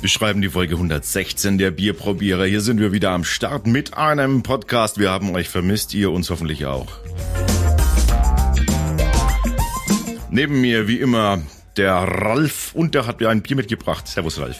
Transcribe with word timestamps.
Wir 0.00 0.08
schreiben 0.08 0.40
die 0.40 0.48
Folge 0.48 0.74
116 0.74 1.58
der 1.58 1.70
Bierprobierer. 1.70 2.44
Hier 2.44 2.62
sind 2.62 2.80
wir 2.80 2.90
wieder 2.90 3.10
am 3.10 3.22
Start 3.22 3.66
mit 3.66 3.98
einem 3.98 4.42
Podcast. 4.42 4.98
Wir 4.98 5.10
haben 5.10 5.34
euch 5.34 5.48
vermisst, 5.48 5.94
ihr 5.94 6.10
uns 6.10 6.30
hoffentlich 6.30 6.66
auch. 6.66 6.88
Neben 10.30 10.60
mir, 10.60 10.88
wie 10.88 10.98
immer, 10.98 11.42
der 11.76 11.94
Ralf 11.94 12.74
und 12.74 12.94
der 12.94 13.06
hat 13.06 13.20
mir 13.20 13.28
ein 13.28 13.42
Bier 13.42 13.56
mitgebracht. 13.56 14.08
Servus, 14.08 14.40
Ralf. 14.40 14.58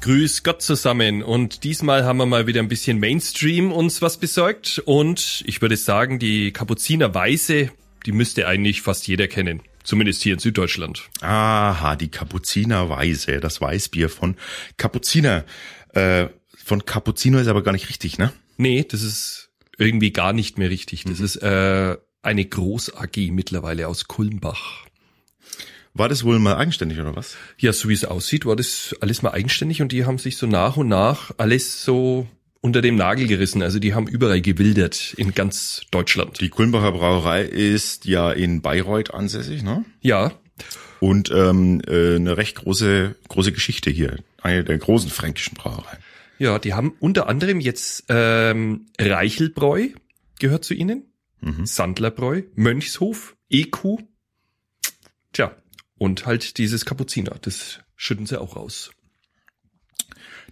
Grüß 0.00 0.44
Gott 0.44 0.62
zusammen 0.62 1.22
und 1.22 1.62
diesmal 1.62 2.04
haben 2.04 2.16
wir 2.16 2.24
mal 2.24 2.46
wieder 2.46 2.60
ein 2.60 2.68
bisschen 2.68 2.98
Mainstream 2.98 3.70
uns 3.70 4.00
was 4.00 4.16
besorgt 4.16 4.80
und 4.86 5.44
ich 5.46 5.60
würde 5.60 5.76
sagen, 5.76 6.18
die 6.18 6.52
Kapuziner 6.52 7.14
Weiße, 7.14 7.70
die 8.06 8.12
müsste 8.12 8.48
eigentlich 8.48 8.80
fast 8.80 9.06
jeder 9.06 9.28
kennen. 9.28 9.60
Zumindest 9.84 10.22
hier 10.22 10.32
in 10.32 10.38
Süddeutschland. 10.38 11.02
Aha, 11.20 11.96
die 11.96 12.08
Kapuziner 12.08 12.88
Weiße, 12.88 13.40
das 13.40 13.60
Weißbier 13.60 14.08
von 14.08 14.36
Kapuziner. 14.78 15.44
Äh, 15.92 16.28
von 16.64 16.86
Kapuziner 16.86 17.42
ist 17.42 17.48
aber 17.48 17.62
gar 17.62 17.72
nicht 17.72 17.90
richtig, 17.90 18.16
ne? 18.16 18.32
Nee, 18.56 18.86
das 18.88 19.02
ist 19.02 19.50
irgendwie 19.76 20.12
gar 20.12 20.32
nicht 20.32 20.56
mehr 20.56 20.70
richtig. 20.70 21.04
Das 21.04 21.20
ist 21.20 21.36
äh, 21.36 21.98
eine 22.22 22.44
Groß-AG 22.46 23.30
mittlerweile 23.32 23.86
aus 23.86 24.06
Kulmbach. 24.06 24.86
War 25.94 26.08
das 26.08 26.24
wohl 26.24 26.38
mal 26.38 26.56
eigenständig 26.56 27.00
oder 27.00 27.16
was? 27.16 27.36
Ja, 27.58 27.72
so 27.72 27.88
wie 27.88 27.94
es 27.94 28.04
aussieht, 28.04 28.46
war 28.46 28.56
das 28.56 28.94
alles 29.00 29.22
mal 29.22 29.30
eigenständig 29.32 29.82
und 29.82 29.92
die 29.92 30.04
haben 30.04 30.18
sich 30.18 30.36
so 30.36 30.46
nach 30.46 30.76
und 30.76 30.88
nach 30.88 31.32
alles 31.36 31.84
so 31.84 32.28
unter 32.60 32.80
dem 32.82 32.94
Nagel 32.96 33.26
gerissen. 33.26 33.62
Also 33.62 33.78
die 33.78 33.94
haben 33.94 34.06
überall 34.06 34.40
gewildert 34.40 35.14
in 35.16 35.34
ganz 35.34 35.82
Deutschland. 35.90 36.40
Die 36.40 36.48
Kulmbacher 36.48 36.92
Brauerei 36.92 37.42
ist 37.42 38.04
ja 38.04 38.30
in 38.32 38.60
Bayreuth 38.62 39.12
ansässig, 39.14 39.62
ne? 39.62 39.84
Ja, 40.00 40.32
Und 41.00 41.30
ähm, 41.34 41.80
äh, 41.86 42.16
eine 42.16 42.36
recht 42.36 42.56
große 42.56 43.16
große 43.28 43.52
Geschichte 43.52 43.90
hier, 43.90 44.18
eine 44.42 44.62
der 44.62 44.78
großen 44.78 45.10
fränkischen 45.10 45.54
Brauereien. 45.56 45.98
ja, 46.38 46.58
die 46.58 46.74
haben 46.74 46.94
unter 47.00 47.28
anderem 47.28 47.60
jetzt 47.60 48.04
ähm, 48.10 48.86
Reichelbräu 48.98 49.88
gehört 50.38 50.64
zu 50.64 50.74
ihnen, 50.74 51.04
Sandlerbräu, 51.64 52.42
Mönchshof, 52.54 53.34
EQ, 53.48 54.00
und 56.00 56.24
halt 56.24 56.56
dieses 56.56 56.86
Kapuziner. 56.86 57.36
Das 57.42 57.80
schütten 57.94 58.24
sie 58.24 58.40
auch 58.40 58.56
raus. 58.56 58.90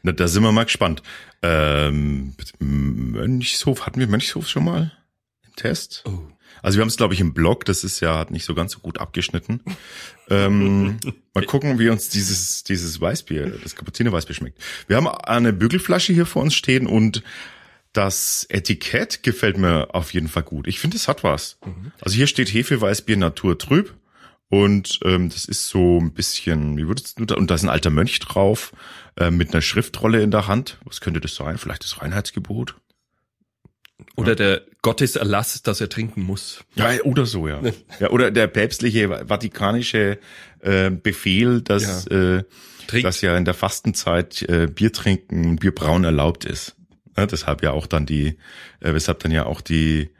Na, 0.02 0.12
da 0.12 0.28
sind 0.28 0.42
wir 0.42 0.52
mal 0.52 0.64
gespannt. 0.64 1.02
Ähm, 1.42 2.34
Mönchshof, 2.58 3.86
hatten 3.86 3.98
wir 3.98 4.08
Mönchshof 4.08 4.46
schon 4.46 4.64
mal 4.64 4.92
im 5.46 5.56
Test? 5.56 6.04
Oh. 6.06 6.28
Also 6.60 6.76
wir 6.76 6.82
haben 6.82 6.88
es, 6.88 6.98
glaube 6.98 7.14
ich, 7.14 7.20
im 7.20 7.32
Blog, 7.32 7.64
das 7.64 7.82
ist 7.82 8.00
ja 8.00 8.18
hat 8.18 8.30
nicht 8.30 8.44
so 8.44 8.54
ganz 8.54 8.72
so 8.72 8.80
gut 8.80 8.98
abgeschnitten. 8.98 9.62
ähm, 10.28 10.98
mal 11.34 11.44
gucken, 11.46 11.78
wie 11.78 11.88
uns 11.88 12.10
dieses, 12.10 12.62
dieses 12.64 13.00
Weißbier, 13.00 13.58
das 13.62 13.74
Kapuziner 13.74 14.12
Weißbier 14.12 14.34
schmeckt. 14.34 14.62
Wir 14.86 14.98
haben 14.98 15.08
eine 15.08 15.54
Bügelflasche 15.54 16.12
hier 16.12 16.26
vor 16.26 16.42
uns 16.42 16.54
stehen 16.54 16.86
und 16.86 17.22
das 17.94 18.46
Etikett 18.50 19.22
gefällt 19.22 19.56
mir 19.56 19.94
auf 19.94 20.12
jeden 20.12 20.28
Fall 20.28 20.42
gut. 20.42 20.66
Ich 20.66 20.78
finde, 20.78 20.98
es 20.98 21.08
hat 21.08 21.24
was. 21.24 21.58
Also 22.02 22.16
hier 22.16 22.26
steht 22.26 22.52
Hefeweißbier 22.52 23.16
Natur 23.16 23.56
trüb. 23.56 23.94
Und 24.50 25.00
ähm, 25.04 25.28
das 25.28 25.44
ist 25.44 25.68
so 25.68 25.98
ein 26.00 26.12
bisschen, 26.12 26.78
wie 26.78 26.88
würdest 26.88 27.18
du 27.18 27.26
da, 27.26 27.34
und 27.34 27.50
da 27.50 27.54
ist 27.54 27.64
ein 27.64 27.68
alter 27.68 27.90
Mönch 27.90 28.18
drauf, 28.20 28.72
äh, 29.16 29.30
mit 29.30 29.52
einer 29.52 29.60
Schriftrolle 29.60 30.22
in 30.22 30.30
der 30.30 30.46
Hand. 30.46 30.78
Was 30.84 31.00
könnte 31.00 31.20
das 31.20 31.34
sein? 31.34 31.58
Vielleicht 31.58 31.84
das 31.84 32.00
Reinheitsgebot? 32.00 32.76
Oder 34.16 34.36
der 34.36 34.62
Gotteserlass, 34.82 35.62
dass 35.62 35.80
er 35.80 35.88
trinken 35.88 36.22
muss. 36.22 36.64
Ja, 36.76 36.90
oder 37.02 37.26
so, 37.26 37.48
ja. 37.48 37.60
ja 38.00 38.10
oder 38.10 38.30
der 38.30 38.46
päpstliche 38.46 39.28
vatikanische 39.28 40.18
äh, 40.60 40.90
Befehl, 40.90 41.60
dass, 41.62 42.06
äh, 42.06 42.44
Trinkt. 42.86 43.06
dass 43.06 43.20
ja 43.20 43.36
in 43.36 43.44
der 43.44 43.54
Fastenzeit 43.54 44.42
äh, 44.42 44.66
Bier 44.66 44.92
trinken 44.92 45.50
und 45.50 45.60
Bierbrauen 45.60 46.04
erlaubt 46.04 46.44
ist. 46.44 46.76
Ja, 47.16 47.26
deshalb 47.26 47.62
ja 47.62 47.72
auch 47.72 47.86
dann 47.86 48.06
die, 48.06 48.38
äh, 48.80 48.94
weshalb 48.94 49.18
dann 49.20 49.32
ja 49.32 49.46
auch 49.46 49.60
die 49.60 50.10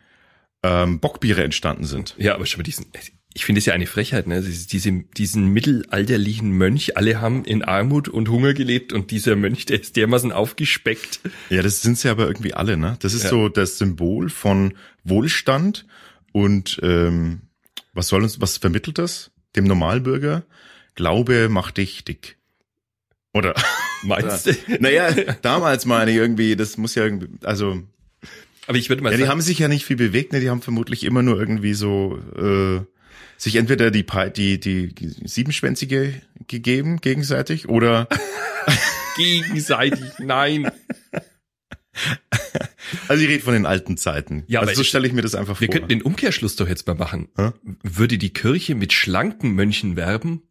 ähm, 0.64 0.98
Bockbiere 0.98 1.44
entstanden 1.44 1.84
sind. 1.84 2.14
Ja, 2.19 2.34
aber 2.34 2.47
schon 2.47 2.58
mal 2.58 2.64
diesen, 2.64 2.86
ich 3.34 3.44
finde 3.44 3.60
es 3.60 3.66
ja 3.66 3.72
eine 3.74 3.86
Frechheit, 3.86 4.26
ne? 4.26 4.40
Diese, 4.42 4.66
diese, 4.66 4.92
diesen 5.16 5.46
mittelalterlichen 5.48 6.50
Mönch, 6.50 6.96
alle 6.96 7.20
haben 7.20 7.44
in 7.44 7.62
Armut 7.62 8.08
und 8.08 8.28
Hunger 8.28 8.54
gelebt 8.54 8.92
und 8.92 9.10
dieser 9.10 9.36
Mönch, 9.36 9.66
der 9.66 9.80
ist 9.80 9.96
dermaßen 9.96 10.32
aufgespeckt. 10.32 11.20
Ja, 11.50 11.62
das 11.62 11.82
sind 11.82 11.98
sie 11.98 12.08
aber 12.08 12.26
irgendwie 12.26 12.54
alle, 12.54 12.76
ne? 12.76 12.96
Das 13.00 13.14
ist 13.14 13.24
Ja. 13.24 13.30
so 13.30 13.48
das 13.48 13.78
Symbol 13.78 14.28
von 14.30 14.74
Wohlstand 15.04 15.86
und 16.32 16.80
ähm, 16.82 17.42
was 17.92 18.08
soll 18.08 18.22
uns, 18.22 18.40
was 18.40 18.56
vermittelt 18.56 18.98
das? 18.98 19.30
Dem 19.56 19.64
Normalbürger? 19.64 20.44
Glaube 20.94 21.48
macht 21.48 21.76
dich 21.76 22.04
dick. 22.04 22.36
Oder? 23.34 23.54
Meinst 24.02 24.46
du? 24.46 24.52
naja, 24.80 25.12
damals 25.42 25.84
meine 25.86 26.10
ich 26.10 26.16
irgendwie, 26.16 26.56
das 26.56 26.76
muss 26.76 26.94
ja 26.94 27.04
irgendwie, 27.04 27.28
also, 27.44 27.82
Aber 28.66 28.78
ich 28.78 28.88
würde 28.88 29.02
mal 29.02 29.10
ja, 29.10 29.16
die 29.16 29.22
sagen, 29.22 29.30
haben 29.30 29.40
sich 29.42 29.58
ja 29.58 29.68
nicht 29.68 29.84
viel 29.84 29.96
bewegt, 29.96 30.32
ne? 30.32 30.40
Die 30.40 30.50
haben 30.50 30.62
vermutlich 30.62 31.04
immer 31.04 31.22
nur 31.22 31.38
irgendwie 31.38 31.74
so, 31.74 32.18
äh, 32.36 32.80
sich 33.38 33.56
entweder 33.56 33.91
die, 33.91 34.04
die, 34.04 34.59
die 34.60 34.94
Siebenschwänzige 35.26 36.12
gegeben, 36.47 37.00
gegenseitig, 37.00 37.69
oder, 37.69 38.09
gegenseitig, 39.16 40.00
nein. 40.19 40.71
also 43.09 43.22
ich 43.22 43.28
rede 43.28 43.43
von 43.43 43.54
den 43.54 43.65
alten 43.65 43.97
Zeiten. 43.97 44.44
Ja, 44.49 44.60
also 44.60 44.75
so 44.75 44.84
stelle 44.84 45.06
ich 45.06 45.12
mir 45.15 45.22
das 45.22 45.34
einfach 45.34 45.60
Wir 45.60 45.66
vor. 45.69 45.72
könnten 45.72 45.88
den 45.88 46.03
Umkehrschluss 46.03 46.56
doch 46.56 46.69
jetzt 46.69 46.87
mal 46.87 46.94
machen. 46.94 47.28
Hä? 47.37 47.53
Würde 47.82 48.19
die 48.19 48.32
Kirche 48.32 48.75
mit 48.75 48.93
schlanken 48.93 49.53
Mönchen 49.53 49.97
werben, 49.97 50.43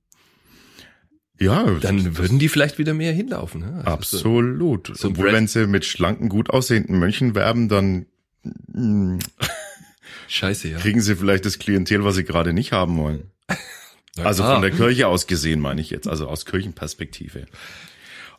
ja, 1.40 1.70
dann 1.82 2.18
würden 2.18 2.40
die 2.40 2.50
vielleicht 2.50 2.80
wieder 2.80 2.96
mehr 2.96 3.14
hinlaufen. 3.14 3.62
Ne? 3.62 3.84
Also 3.86 4.18
so- 4.18 4.18
Absolut. 4.28 4.92
so 4.98 5.08
ein 5.10 5.12
Obwohl, 5.12 5.32
wenn 5.34 5.46
sie 5.48 5.68
mit 5.68 5.86
schlanken, 5.86 6.30
gut 6.30 6.50
aussehenden 6.50 6.98
Mönchen 6.98 7.36
werben, 7.36 7.70
dann 7.70 8.08
mm, 8.74 9.20
Scheiße, 10.28 10.70
ja. 10.70 10.78
kriegen 10.78 11.02
sie 11.02 11.16
vielleicht 11.16 11.46
das 11.46 11.60
Klientel, 11.60 12.04
was 12.04 12.16
sie 12.16 12.24
gerade 12.24 12.54
nicht 12.54 12.72
haben 12.72 12.98
wollen. 12.98 13.32
Also 14.24 14.44
von 14.44 14.62
der 14.64 14.72
Kirche 14.72 15.08
aus 15.08 15.28
gesehen, 15.28 15.60
meine 15.60 15.80
ich 15.80 15.92
jetzt, 15.92 16.08
also 16.08 16.28
aus 16.28 16.46
Kirchenperspektive. 16.46 17.46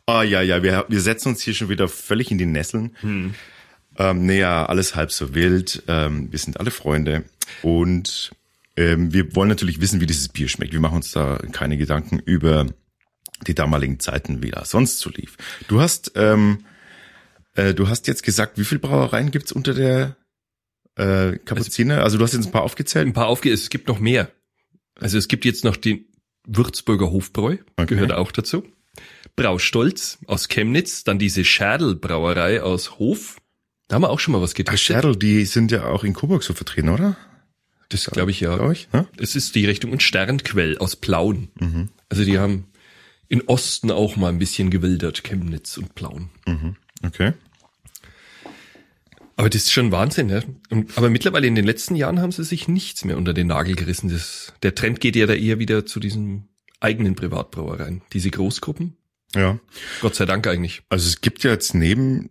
Ah 0.05 0.23
ja, 0.23 0.41
ja, 0.41 0.63
wir, 0.63 0.85
wir 0.89 1.01
setzen 1.01 1.29
uns 1.29 1.41
hier 1.41 1.53
schon 1.53 1.69
wieder 1.69 1.87
völlig 1.87 2.31
in 2.31 2.37
die 2.37 2.45
Nesseln. 2.45 2.97
Hm. 3.01 3.33
Ähm, 3.97 4.25
naja, 4.25 4.65
alles 4.65 4.95
halb 4.95 5.11
so 5.11 5.35
wild. 5.35 5.83
Ähm, 5.87 6.31
wir 6.31 6.39
sind 6.39 6.59
alle 6.59 6.71
Freunde 6.71 7.23
und 7.61 8.31
ähm, 8.75 9.13
wir 9.13 9.35
wollen 9.35 9.49
natürlich 9.49 9.81
wissen, 9.81 10.01
wie 10.01 10.05
dieses 10.05 10.29
Bier 10.29 10.47
schmeckt. 10.47 10.73
Wir 10.73 10.79
machen 10.79 10.95
uns 10.95 11.11
da 11.11 11.37
keine 11.51 11.77
Gedanken 11.77 12.19
über 12.19 12.65
die 13.45 13.55
damaligen 13.55 13.99
Zeiten, 13.99 14.41
wie 14.41 14.51
das 14.51 14.71
sonst 14.71 14.99
so 14.99 15.09
lief. 15.09 15.37
Du 15.67 15.81
hast, 15.81 16.13
ähm, 16.15 16.65
äh, 17.55 17.73
du 17.73 17.87
hast 17.87 18.07
jetzt 18.07 18.23
gesagt, 18.23 18.57
wie 18.57 18.65
viele 18.65 18.79
Brauereien 18.79 19.31
gibt's 19.31 19.51
unter 19.51 19.73
der 19.73 20.15
äh, 20.99 21.37
Kapuziner? 21.39 22.03
Also 22.03 22.17
du 22.17 22.23
hast 22.23 22.33
jetzt 22.33 22.45
ein 22.47 22.51
paar 22.51 22.63
aufgezählt. 22.63 23.07
ein 23.07 23.13
paar 23.13 23.27
aufge... 23.27 23.51
Es 23.51 23.69
gibt 23.69 23.87
noch 23.87 23.99
mehr. 23.99 24.29
Also 24.95 25.17
es 25.17 25.27
gibt 25.27 25.45
jetzt 25.45 25.63
noch 25.63 25.75
den 25.77 26.05
Würzburger 26.45 27.09
Hofbräu, 27.11 27.57
Okay. 27.77 27.85
gehört 27.95 28.11
auch 28.11 28.31
dazu. 28.31 28.63
Braustolz 29.35 30.19
aus 30.27 30.47
Chemnitz, 30.49 31.03
dann 31.03 31.19
diese 31.19 31.45
Scherdl-Brauerei 31.45 32.61
aus 32.61 32.99
Hof. 32.99 33.37
Da 33.87 33.95
haben 33.95 34.01
wir 34.03 34.09
auch 34.09 34.19
schon 34.19 34.33
mal 34.33 34.41
was 34.41 34.51
Ach, 34.51 34.55
getestet. 34.55 34.79
Scherdl, 34.79 35.15
die 35.15 35.45
sind 35.45 35.71
ja 35.71 35.85
auch 35.85 36.03
in 36.03 36.13
Coburg 36.13 36.43
so 36.43 36.53
vertreten, 36.53 36.89
oder? 36.89 37.15
Das 37.89 38.05
glaube 38.05 38.31
ich 38.31 38.39
ja. 38.39 38.55
Glaub 38.55 38.71
ich, 38.71 38.91
ne? 38.91 39.07
Es 39.17 39.35
ist 39.35 39.55
die 39.55 39.65
Richtung 39.65 39.91
und 39.91 40.03
Sternquell 40.03 40.77
aus 40.77 40.95
Plauen. 40.95 41.49
Mhm. 41.59 41.89
Also 42.09 42.23
die 42.23 42.37
haben 42.37 42.65
in 43.29 43.41
Osten 43.47 43.89
auch 43.91 44.15
mal 44.15 44.29
ein 44.29 44.37
bisschen 44.39 44.69
gewildert, 44.69 45.23
Chemnitz 45.23 45.77
und 45.77 45.95
Plauen. 45.95 46.29
Okay. 47.03 47.33
Aber 49.39 49.49
das 49.49 49.63
ist 49.63 49.71
schon 49.71 49.91
Wahnsinn, 49.91 50.27
ne? 50.27 50.43
Und, 50.69 50.97
aber 50.97 51.09
mittlerweile 51.09 51.47
in 51.47 51.55
den 51.55 51.65
letzten 51.65 51.95
Jahren 51.95 52.19
haben 52.19 52.31
sie 52.33 52.43
sich 52.43 52.67
nichts 52.67 53.05
mehr 53.05 53.17
unter 53.17 53.33
den 53.33 53.47
Nagel 53.47 53.75
gerissen. 53.75 54.09
Das, 54.09 54.51
der 54.63 54.75
Trend 54.75 54.99
geht 54.99 55.15
ja 55.15 55.25
da 55.27 55.33
eher 55.33 55.59
wieder 55.59 55.85
zu 55.85 55.99
diesen 56.01 56.49
eigenen 56.81 57.15
Privatbrauereien. 57.15 58.01
Diese 58.11 58.29
Großgruppen. 58.31 58.97
Ja. 59.35 59.57
Gott 60.01 60.15
sei 60.15 60.25
Dank 60.25 60.45
eigentlich. 60.47 60.81
Also 60.89 61.07
es 61.07 61.21
gibt 61.21 61.43
ja 61.43 61.51
jetzt 61.51 61.73
neben, 61.73 62.29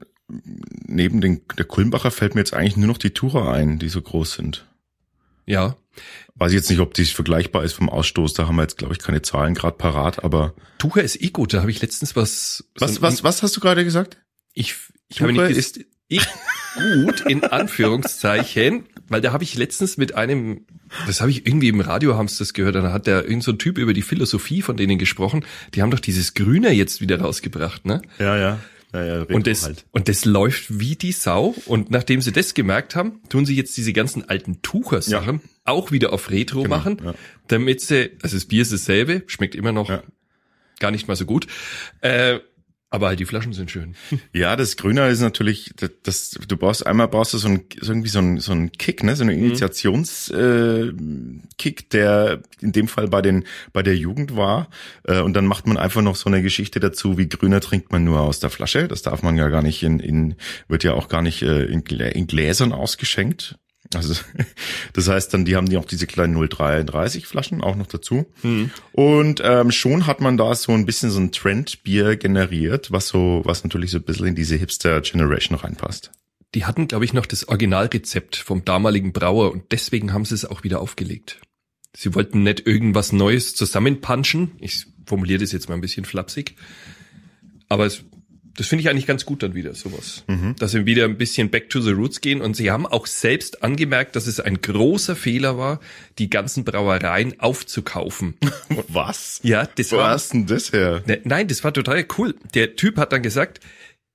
neben 0.86 1.20
den, 1.20 1.40
der 1.56 1.64
Kulmbacher 1.64 2.10
fällt 2.10 2.34
mir 2.34 2.42
jetzt 2.42 2.52
eigentlich 2.52 2.76
nur 2.76 2.88
noch 2.88 2.98
die 2.98 3.10
Tura 3.14 3.52
ein, 3.54 3.78
die 3.78 3.88
so 3.88 4.02
groß 4.02 4.34
sind. 4.34 4.66
Ja. 5.46 5.76
Weiß 6.34 6.52
ich 6.52 6.56
jetzt 6.56 6.68
nicht, 6.68 6.80
ob 6.80 6.92
die 6.94 7.06
vergleichbar 7.06 7.64
ist 7.64 7.72
vom 7.72 7.88
Ausstoß. 7.88 8.34
Da 8.34 8.46
haben 8.46 8.56
wir 8.56 8.62
jetzt, 8.62 8.76
glaube 8.76 8.92
ich, 8.92 8.98
keine 8.98 9.22
Zahlen 9.22 9.54
gerade 9.54 9.76
parat. 9.78 10.22
Aber 10.24 10.54
Tucher 10.76 11.02
ist 11.02 11.20
eh 11.22 11.30
gut. 11.30 11.54
Da 11.54 11.60
habe 11.62 11.70
ich 11.70 11.80
letztens 11.80 12.16
was. 12.16 12.64
was, 12.78 12.96
so 12.96 13.02
was, 13.02 13.24
was 13.24 13.42
hast 13.42 13.56
du 13.56 13.60
gerade 13.60 13.82
gesagt? 13.84 14.18
Ich, 14.52 14.74
ich 15.08 15.22
habe 15.22 15.32
Tucher 15.32 15.48
nicht 15.48 15.56
ist- 15.56 15.78
ist 15.78 15.86
ich 16.08 16.26
gut 16.76 17.20
in 17.22 17.44
Anführungszeichen, 17.44 18.84
weil 19.08 19.20
da 19.20 19.32
habe 19.32 19.44
ich 19.44 19.56
letztens 19.56 19.96
mit 19.96 20.14
einem, 20.14 20.62
das 21.06 21.20
habe 21.20 21.30
ich 21.30 21.46
irgendwie 21.46 21.68
im 21.68 21.80
Radio 21.80 22.16
haben 22.16 22.28
sie 22.28 22.38
das 22.38 22.52
gehört, 22.54 22.74
da 22.74 22.92
hat 22.92 23.06
der 23.06 23.24
irgend 23.24 23.42
so 23.44 23.52
ein 23.52 23.58
Typ 23.58 23.78
über 23.78 23.92
die 23.92 24.02
Philosophie 24.02 24.62
von 24.62 24.76
denen 24.76 24.98
gesprochen. 24.98 25.44
Die 25.74 25.82
haben 25.82 25.90
doch 25.90 26.00
dieses 26.00 26.34
Grüner 26.34 26.70
jetzt 26.72 27.00
wieder 27.00 27.20
rausgebracht, 27.20 27.84
ne? 27.86 28.02
Ja, 28.18 28.36
ja. 28.36 28.58
Naja, 28.90 29.22
Und 29.28 29.46
das, 29.46 29.64
halt. 29.64 29.84
und 29.90 30.08
das 30.08 30.24
läuft 30.24 30.78
wie 30.80 30.96
die 30.96 31.12
Sau. 31.12 31.54
Und 31.66 31.90
nachdem 31.90 32.22
sie 32.22 32.32
das 32.32 32.54
gemerkt 32.54 32.96
haben, 32.96 33.20
tun 33.28 33.44
sie 33.44 33.54
jetzt 33.54 33.76
diese 33.76 33.92
ganzen 33.92 34.26
alten 34.30 34.62
Tucher-Sachen 34.62 35.42
auch 35.66 35.92
wieder 35.92 36.10
auf 36.14 36.30
Retro 36.30 36.62
Genau, 36.62 36.74
machen, 36.76 36.96
ja. 37.04 37.14
damit 37.48 37.82
sie, 37.82 38.12
also 38.22 38.34
das 38.36 38.46
Bier 38.46 38.62
ist 38.62 38.72
dasselbe, 38.72 39.24
schmeckt 39.26 39.54
immer 39.54 39.72
noch 39.72 39.90
Ja. 39.90 40.02
gar 40.80 40.90
nicht 40.90 41.06
mal 41.06 41.16
so 41.16 41.26
gut. 41.26 41.46
Äh, 42.00 42.38
aber 42.90 43.08
halt 43.08 43.20
die 43.20 43.26
Flaschen 43.26 43.52
sind 43.52 43.70
schön. 43.70 43.94
Ja, 44.32 44.56
das 44.56 44.76
Grüner 44.76 45.08
ist 45.08 45.20
natürlich, 45.20 45.72
das, 45.76 45.90
das 46.02 46.30
du 46.30 46.56
brauchst 46.56 46.86
einmal 46.86 47.08
brauchst 47.08 47.34
du 47.34 47.38
so 47.38 47.48
ein 47.48 47.64
so 47.80 47.92
irgendwie 47.92 48.08
so 48.08 48.18
ein 48.18 48.38
so 48.38 48.52
ein 48.52 48.72
Kick, 48.72 49.02
ne, 49.02 49.16
so 49.16 49.24
einen 49.24 49.38
Initiations 49.38 50.30
äh, 50.30 50.92
Kick, 51.58 51.90
der 51.90 52.42
in 52.60 52.72
dem 52.72 52.88
Fall 52.88 53.08
bei 53.08 53.20
den 53.20 53.44
bei 53.72 53.82
der 53.82 53.96
Jugend 53.96 54.36
war. 54.36 54.70
Äh, 55.04 55.20
und 55.20 55.34
dann 55.34 55.46
macht 55.46 55.66
man 55.66 55.76
einfach 55.76 56.02
noch 56.02 56.16
so 56.16 56.28
eine 56.30 56.42
Geschichte 56.42 56.80
dazu, 56.80 57.18
wie 57.18 57.28
Grüner 57.28 57.60
trinkt 57.60 57.92
man 57.92 58.04
nur 58.04 58.20
aus 58.20 58.40
der 58.40 58.50
Flasche. 58.50 58.88
Das 58.88 59.02
darf 59.02 59.22
man 59.22 59.36
ja 59.36 59.48
gar 59.48 59.62
nicht 59.62 59.82
in 59.82 60.00
in 60.00 60.36
wird 60.68 60.84
ja 60.84 60.94
auch 60.94 61.08
gar 61.08 61.22
nicht 61.22 61.42
äh, 61.42 61.64
in, 61.64 61.84
Glä 61.84 62.10
in 62.10 62.26
Gläsern 62.26 62.72
ausgeschenkt. 62.72 63.58
Also 63.94 64.14
das 64.92 65.08
heißt 65.08 65.32
dann, 65.32 65.44
die 65.44 65.56
haben 65.56 65.68
die 65.68 65.76
auch 65.76 65.84
diese 65.84 66.06
kleinen 66.06 66.34
033 66.34 67.26
Flaschen 67.26 67.62
auch 67.62 67.76
noch 67.76 67.86
dazu. 67.86 68.26
Und 68.92 69.40
ähm, 69.44 69.70
schon 69.70 70.06
hat 70.06 70.20
man 70.20 70.36
da 70.36 70.54
so 70.54 70.72
ein 70.72 70.86
bisschen 70.86 71.10
so 71.10 71.20
ein 71.20 71.32
Trendbier 71.32 72.16
generiert, 72.16 72.92
was 72.92 73.08
so, 73.08 73.42
was 73.44 73.64
natürlich 73.64 73.90
so 73.90 73.98
ein 73.98 74.04
bisschen 74.04 74.26
in 74.26 74.34
diese 74.34 74.56
Hipster-Generation 74.56 75.56
reinpasst. 75.56 76.10
Die 76.54 76.64
hatten, 76.64 76.88
glaube 76.88 77.04
ich, 77.04 77.12
noch 77.12 77.26
das 77.26 77.46
Originalrezept 77.48 78.36
vom 78.36 78.64
damaligen 78.64 79.12
Brauer 79.12 79.52
und 79.52 79.70
deswegen 79.70 80.12
haben 80.12 80.24
sie 80.24 80.34
es 80.34 80.44
auch 80.44 80.64
wieder 80.64 80.80
aufgelegt. 80.80 81.40
Sie 81.94 82.14
wollten 82.14 82.42
nicht 82.42 82.66
irgendwas 82.66 83.12
Neues 83.12 83.54
zusammenpunchen. 83.54 84.52
Ich 84.60 84.86
formuliere 85.06 85.40
das 85.40 85.52
jetzt 85.52 85.68
mal 85.68 85.74
ein 85.74 85.80
bisschen 85.80 86.04
flapsig. 86.04 86.56
Aber 87.68 87.86
es, 87.86 88.04
das 88.58 88.66
finde 88.66 88.82
ich 88.82 88.90
eigentlich 88.90 89.06
ganz 89.06 89.24
gut 89.24 89.42
dann 89.44 89.54
wieder, 89.54 89.72
sowas. 89.74 90.24
Dass 90.58 90.72
sie 90.72 90.84
wieder 90.84 91.04
ein 91.04 91.16
bisschen 91.16 91.48
back 91.48 91.70
to 91.70 91.80
the 91.80 91.92
roots 91.92 92.20
gehen. 92.20 92.40
Und 92.40 92.56
sie 92.56 92.70
haben 92.72 92.86
auch 92.86 93.06
selbst 93.06 93.62
angemerkt, 93.62 94.16
dass 94.16 94.26
es 94.26 94.40
ein 94.40 94.60
großer 94.60 95.14
Fehler 95.14 95.56
war, 95.56 95.78
die 96.18 96.28
ganzen 96.28 96.64
Brauereien 96.64 97.38
aufzukaufen. 97.38 98.34
Was? 98.88 99.38
Ja, 99.44 99.66
das 99.76 99.92
Wo 99.92 99.98
war, 99.98 100.10
hast 100.10 100.32
denn 100.32 100.46
das 100.46 100.72
her? 100.72 101.02
Ne, 101.06 101.20
Nein, 101.22 101.46
das 101.46 101.62
war 101.62 101.72
total 101.72 102.04
cool. 102.18 102.34
Der 102.54 102.74
Typ 102.74 102.96
hat 102.96 103.12
dann 103.12 103.22
gesagt, 103.22 103.60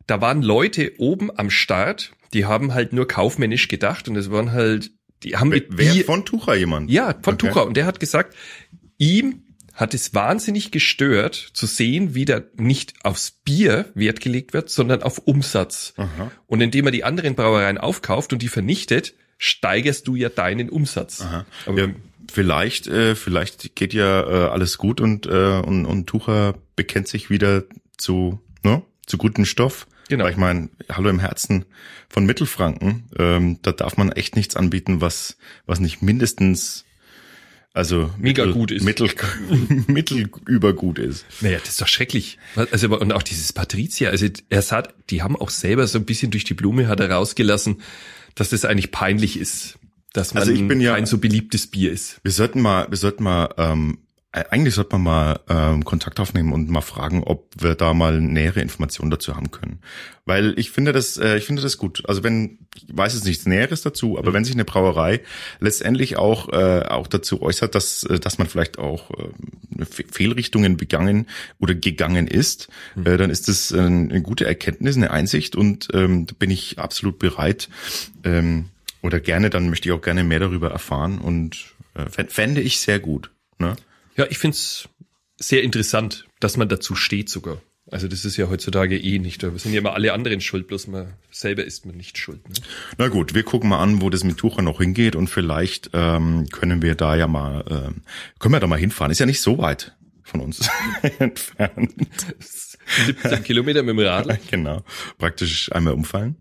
da 0.07 0.19
waren 0.19 0.41
Leute 0.41 0.91
oben 0.97 1.31
am 1.37 1.49
Start, 1.49 2.11
die 2.33 2.45
haben 2.45 2.73
halt 2.73 2.91
nur 2.91 3.07
kaufmännisch 3.07 3.69
gedacht 3.69 4.09
und 4.09 4.17
es 4.17 4.29
waren 4.29 4.51
halt, 4.51 4.91
die 5.23 5.37
haben 5.37 5.49
mit 5.49 5.67
Wer 5.69 5.93
Bier, 5.93 6.03
von 6.05 6.25
Tucher 6.25 6.55
jemand? 6.55 6.91
ja, 6.91 7.15
von 7.21 7.35
Okay. 7.35 7.47
Tucher 7.47 7.65
und 7.65 7.77
der 7.77 7.85
hat 7.85 8.01
gesagt, 8.01 8.35
ihm 8.97 9.43
hat 9.73 9.93
es 9.93 10.13
wahnsinnig 10.13 10.71
gestört 10.71 11.35
zu 11.53 11.65
sehen, 11.65 12.13
wie 12.13 12.25
da 12.25 12.41
nicht 12.55 12.93
aufs 13.03 13.31
Bier 13.31 13.89
Wert 13.95 14.21
gelegt 14.21 14.53
wird, 14.53 14.69
sondern 14.69 15.01
auf 15.01 15.17
Umsatz. 15.19 15.93
Aha. 15.97 16.31
Und 16.45 16.61
indem 16.61 16.85
er 16.85 16.91
die 16.91 17.03
anderen 17.03 17.35
Brauereien 17.35 17.79
aufkauft 17.79 18.33
und 18.33 18.41
die 18.41 18.49
vernichtet, 18.49 19.15
steigerst 19.37 20.07
du 20.07 20.15
ja 20.15 20.29
deinen 20.29 20.69
Umsatz. 20.69 21.21
Aha. 21.21 21.45
Aber 21.65 21.79
ja, 21.79 21.87
vielleicht, 22.31 22.87
äh, 22.87 23.15
vielleicht 23.15 23.75
geht 23.75 23.93
ja 23.93 24.21
äh, 24.21 24.49
alles 24.49 24.77
gut 24.77 25.01
und, 25.01 25.25
äh, 25.25 25.59
und, 25.59 25.85
und 25.85 26.07
Tucher 26.07 26.55
bekennt 26.75 27.07
sich 27.07 27.29
wieder 27.31 27.63
zu, 27.97 28.39
ne, 28.63 28.83
zu 29.05 29.17
guten 29.17 29.45
Stoff. 29.45 29.87
Genau. 30.09 30.25
Weil 30.25 30.31
ich 30.31 30.37
meine, 30.37 30.69
hallo 30.91 31.09
im 31.09 31.19
Herzen 31.19 31.65
von 32.09 32.25
Mittelfranken, 32.25 33.09
ähm, 33.17 33.59
da 33.63 33.71
darf 33.71 33.97
man 33.97 34.11
echt 34.11 34.35
nichts 34.35 34.55
anbieten, 34.55 35.01
was, 35.01 35.37
was 35.65 35.79
nicht 35.79 36.01
mindestens, 36.01 36.85
also 37.73 38.11
Mega 38.19 38.45
mittel, 38.45 38.53
gut 38.53 38.71
ist. 38.71 38.83
Mittel, 38.83 39.09
mittel 39.87 40.29
übergut 40.47 40.99
ist. 40.99 41.25
Naja, 41.41 41.57
das 41.59 41.69
ist 41.69 41.81
doch 41.81 41.87
schrecklich. 41.87 42.37
Also, 42.71 42.87
und 42.99 43.11
auch 43.13 43.23
dieses 43.23 43.51
Patrizia, 43.51 44.09
also 44.11 44.27
er 44.49 44.61
sagt, 44.61 44.93
die 45.09 45.23
haben 45.23 45.35
auch 45.35 45.49
selber 45.49 45.87
so 45.87 45.97
ein 45.97 46.05
bisschen 46.05 46.31
durch 46.31 46.43
die 46.43 46.53
Blume 46.53 46.87
hat 46.87 46.99
er 46.99 47.09
rausgelassen, 47.09 47.81
dass 48.35 48.49
das 48.49 48.63
eigentlich 48.65 48.91
peinlich 48.91 49.37
ist, 49.39 49.79
dass 50.13 50.33
man 50.33 50.41
Also 50.41 50.53
ich 50.53 50.67
bin 50.67 50.79
ja- 50.81 50.93
kein 50.93 51.05
so 51.07 51.17
beliebtes 51.17 51.67
Bier 51.67 51.91
ist. 51.91 52.19
Wir 52.23 52.31
sollten 52.31 52.61
mal, 52.61 52.87
wir 52.89 52.97
sollten 52.97 53.23
mal, 53.23 53.49
ähm, 53.57 53.97
äh, 53.97 54.02
eigentlich 54.33 54.73
sollte 54.73 54.97
man 54.97 55.03
mal 55.03 55.39
ähm, 55.47 55.85
Kontakt 55.85 56.19
aufnehmen 56.19 56.53
und 56.53 56.67
mal 56.67 56.81
fragen, 56.81 57.23
ob 57.23 57.51
wir 57.55 57.75
da 57.75 57.93
mal 57.93 58.19
nähere 58.19 58.61
Informationen 58.61 59.11
dazu 59.11 59.35
haben 59.35 59.51
können. 59.51 59.79
Weil 60.25 60.57
ich 60.57 60.71
finde 60.71 60.91
das, 60.91 61.17
äh, 61.17 61.37
ich 61.37 61.45
finde 61.45 61.61
das 61.61 61.77
gut. 61.77 62.01
Also 62.07 62.23
wenn, 62.23 62.57
ich 62.75 62.85
weiß 62.91 63.13
jetzt 63.13 63.25
nichts 63.25 63.45
Näheres 63.45 63.83
dazu, 63.83 64.17
aber 64.17 64.33
wenn 64.33 64.43
sich 64.43 64.55
eine 64.55 64.65
Brauerei 64.65 65.21
letztendlich 65.59 66.17
auch 66.17 66.49
äh, 66.49 66.81
auch 66.87 67.05
dazu 67.05 67.43
äußert, 67.43 67.75
dass 67.75 68.03
äh, 68.05 68.19
dass 68.19 68.39
man 68.39 68.47
vielleicht 68.47 68.79
auch 68.79 69.11
äh, 69.11 69.85
Fe- 69.85 70.05
Fehlrichtungen 70.11 70.77
begangen 70.77 71.27
oder 71.59 71.75
gegangen 71.75 72.25
ist, 72.27 72.69
äh, 73.05 73.17
dann 73.17 73.29
ist 73.29 73.47
das 73.47 73.71
äh, 73.71 73.81
eine 73.81 74.23
gute 74.23 74.45
Erkenntnis, 74.45 74.97
eine 74.97 75.11
Einsicht 75.11 75.55
und 75.55 75.89
ähm, 75.93 76.25
da 76.25 76.33
bin 76.39 76.49
ich 76.49 76.79
absolut 76.79 77.19
bereit 77.19 77.69
ähm, 78.23 78.65
oder 79.03 79.19
gerne, 79.19 79.51
dann 79.51 79.69
möchte 79.69 79.89
ich 79.89 79.93
auch 79.93 80.01
gerne 80.01 80.23
mehr 80.23 80.39
darüber 80.39 80.71
erfahren 80.71 81.19
und 81.19 81.75
äh, 81.93 82.05
fänd- 82.05 82.31
fände 82.31 82.61
ich 82.61 82.79
sehr 82.79 82.99
gut. 82.99 83.29
Ne? 83.59 83.75
Ja, 84.15 84.25
ich 84.29 84.37
find's 84.37 84.89
sehr 85.37 85.63
interessant, 85.63 86.25
dass 86.39 86.57
man 86.57 86.69
dazu 86.69 86.95
steht 86.95 87.29
sogar. 87.29 87.61
Also 87.91 88.07
das 88.07 88.23
ist 88.23 88.37
ja 88.37 88.49
heutzutage 88.49 88.97
eh 88.97 89.19
nicht. 89.19 89.43
Da 89.43 89.51
sind 89.57 89.73
ja 89.73 89.79
immer 89.79 89.93
alle 89.93 90.13
anderen 90.13 90.39
schuld, 90.39 90.67
bloß 90.67 90.87
man 90.87 91.13
selber 91.31 91.65
ist 91.65 91.85
man 91.85 91.97
nicht 91.97 92.17
schuld. 92.17 92.47
Ne? 92.47 92.55
Na 92.97 93.09
gut, 93.09 93.33
wir 93.33 93.43
gucken 93.43 93.69
mal 93.69 93.81
an, 93.81 94.01
wo 94.01 94.09
das 94.09 94.23
mit 94.23 94.37
Tucher 94.37 94.61
noch 94.61 94.79
hingeht 94.79 95.15
und 95.15 95.27
vielleicht 95.27 95.89
ähm, 95.93 96.47
können 96.49 96.81
wir 96.81 96.95
da 96.95 97.15
ja 97.15 97.27
mal, 97.27 97.65
ähm, 97.69 98.03
können 98.39 98.53
wir 98.53 98.61
da 98.61 98.67
mal 98.67 98.79
hinfahren. 98.79 99.11
Ist 99.11 99.19
ja 99.19 99.25
nicht 99.25 99.41
so 99.41 99.57
weit 99.57 99.95
von 100.23 100.39
uns 100.39 100.69
entfernt. 101.19 101.93
17 103.05 103.43
Kilometer 103.43 103.83
mit 103.83 103.97
dem 103.97 103.99
Radl. 103.99 104.39
genau, 104.49 104.83
praktisch 105.17 105.71
einmal 105.71 105.93
umfallen. 105.93 106.37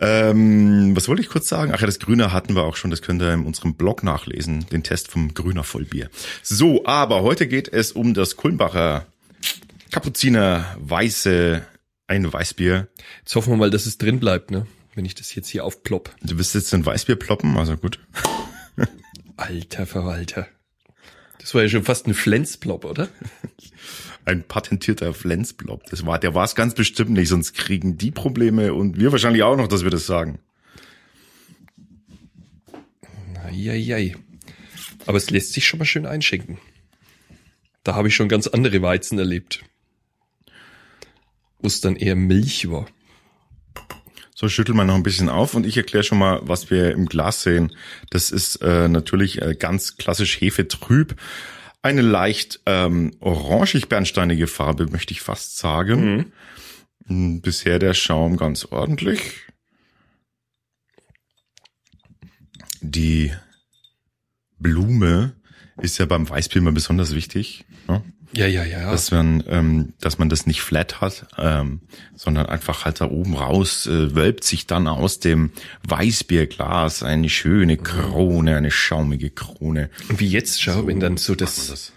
Ähm, 0.00 0.96
was 0.96 1.08
wollte 1.08 1.22
ich 1.22 1.28
kurz 1.28 1.48
sagen? 1.48 1.72
Ach 1.74 1.80
ja, 1.80 1.86
das 1.86 1.98
Grüne 1.98 2.32
hatten 2.32 2.54
wir 2.54 2.62
auch 2.62 2.76
schon, 2.76 2.90
das 2.90 3.02
könnt 3.02 3.22
ihr 3.22 3.32
in 3.32 3.46
unserem 3.46 3.74
Blog 3.74 4.02
nachlesen, 4.02 4.66
den 4.70 4.82
Test 4.82 5.08
vom 5.08 5.34
Grüner 5.34 5.64
Vollbier. 5.64 6.10
So, 6.42 6.84
aber 6.84 7.22
heute 7.22 7.46
geht 7.46 7.68
es 7.68 7.92
um 7.92 8.14
das 8.14 8.36
Kulmbacher 8.36 9.06
Kapuziner 9.90 10.76
Weiße, 10.80 11.62
ein 12.08 12.32
Weißbier. 12.32 12.88
Jetzt 13.20 13.36
hoffen 13.36 13.52
wir 13.52 13.56
mal, 13.56 13.70
dass 13.70 13.86
es 13.86 13.96
drin 13.96 14.18
bleibt, 14.18 14.50
ne? 14.50 14.66
Wenn 14.96 15.04
ich 15.04 15.14
das 15.14 15.34
jetzt 15.34 15.48
hier 15.48 15.64
aufplopp. 15.64 16.14
Du 16.22 16.38
wirst 16.38 16.54
jetzt 16.54 16.74
ein 16.74 16.84
Weißbier 16.84 17.16
ploppen, 17.16 17.56
also 17.56 17.76
gut. 17.76 18.00
Alter 19.36 19.86
Verwalter. 19.86 20.48
Das 21.38 21.54
war 21.54 21.62
ja 21.62 21.68
schon 21.68 21.84
fast 21.84 22.06
ein 22.06 22.14
Flensplop, 22.14 22.84
oder? 22.84 23.08
Ein 24.24 24.42
patentierter 24.42 25.12
Flensblob. 25.12 25.84
Das 25.90 26.06
war, 26.06 26.18
der 26.18 26.34
war 26.34 26.44
es 26.44 26.54
ganz 26.54 26.74
bestimmt 26.74 27.10
nicht, 27.10 27.28
sonst 27.28 27.54
kriegen 27.54 27.98
die 27.98 28.10
Probleme 28.10 28.72
und 28.72 28.98
wir 28.98 29.12
wahrscheinlich 29.12 29.42
auch 29.42 29.56
noch, 29.56 29.68
dass 29.68 29.84
wir 29.84 29.90
das 29.90 30.06
sagen. 30.06 30.38
Eieiei. 33.44 34.16
Aber 35.06 35.18
es 35.18 35.30
lässt 35.30 35.52
sich 35.52 35.66
schon 35.66 35.78
mal 35.78 35.84
schön 35.84 36.06
einschenken. 36.06 36.58
Da 37.82 37.94
habe 37.94 38.08
ich 38.08 38.14
schon 38.14 38.28
ganz 38.28 38.46
andere 38.46 38.80
Weizen 38.80 39.18
erlebt. 39.18 39.62
Wo 41.58 41.66
es 41.66 41.80
dann 41.80 41.96
eher 41.96 42.16
Milch 42.16 42.70
war. 42.70 42.86
So, 44.34 44.48
schüttel 44.48 44.74
mal 44.74 44.84
noch 44.84 44.96
ein 44.96 45.02
bisschen 45.02 45.28
auf 45.28 45.54
und 45.54 45.64
ich 45.64 45.76
erkläre 45.76 46.02
schon 46.02 46.18
mal, 46.18 46.40
was 46.42 46.70
wir 46.70 46.90
im 46.90 47.06
Glas 47.06 47.42
sehen. 47.42 47.76
Das 48.10 48.30
ist 48.30 48.56
äh, 48.56 48.88
natürlich 48.88 49.40
äh, 49.40 49.54
ganz 49.54 49.96
klassisch 49.96 50.40
Hefetrüb. 50.40 51.14
Eine 51.84 52.00
leicht 52.00 52.60
ähm, 52.64 53.14
orangig-bernsteinige 53.20 54.46
Farbe, 54.46 54.86
möchte 54.86 55.12
ich 55.12 55.20
fast 55.20 55.58
sagen. 55.58 56.32
Mm, 57.04 57.40
Bisher 57.40 57.78
der 57.78 57.92
Schaum 57.92 58.38
ganz 58.38 58.64
ordentlich. 58.64 59.42
Die 62.80 63.34
Blume 64.58 65.36
ist 65.76 65.98
ja 65.98 66.06
beim 66.06 66.26
Weißbier 66.26 66.62
immer 66.62 66.72
besonders 66.72 67.14
wichtig. 67.14 67.66
Ne? 67.86 68.02
Ja, 68.36 68.46
ja, 68.46 68.64
ja. 68.64 68.90
dass 68.90 69.10
man, 69.10 69.44
ähm, 69.48 69.92
dass 70.00 70.18
man 70.18 70.28
das 70.28 70.46
nicht 70.46 70.60
flat 70.60 71.00
hat, 71.00 71.26
ähm, 71.38 71.80
sondern 72.14 72.46
einfach 72.46 72.84
halt 72.84 73.00
da 73.00 73.10
oben 73.10 73.36
raus 73.36 73.86
äh, 73.86 74.14
wölbt 74.14 74.44
sich 74.44 74.66
dann 74.66 74.88
aus 74.88 75.20
dem 75.20 75.52
Weißbierglas 75.86 77.02
eine 77.02 77.28
schöne 77.28 77.76
Krone, 77.76 78.56
eine 78.56 78.70
schaumige 78.70 79.30
Krone. 79.30 79.90
Und 80.08 80.20
wie 80.20 80.28
jetzt, 80.28 80.60
schau, 80.60 80.86
wenn 80.86 81.00
dann 81.00 81.16
so 81.16 81.34
das, 81.34 81.92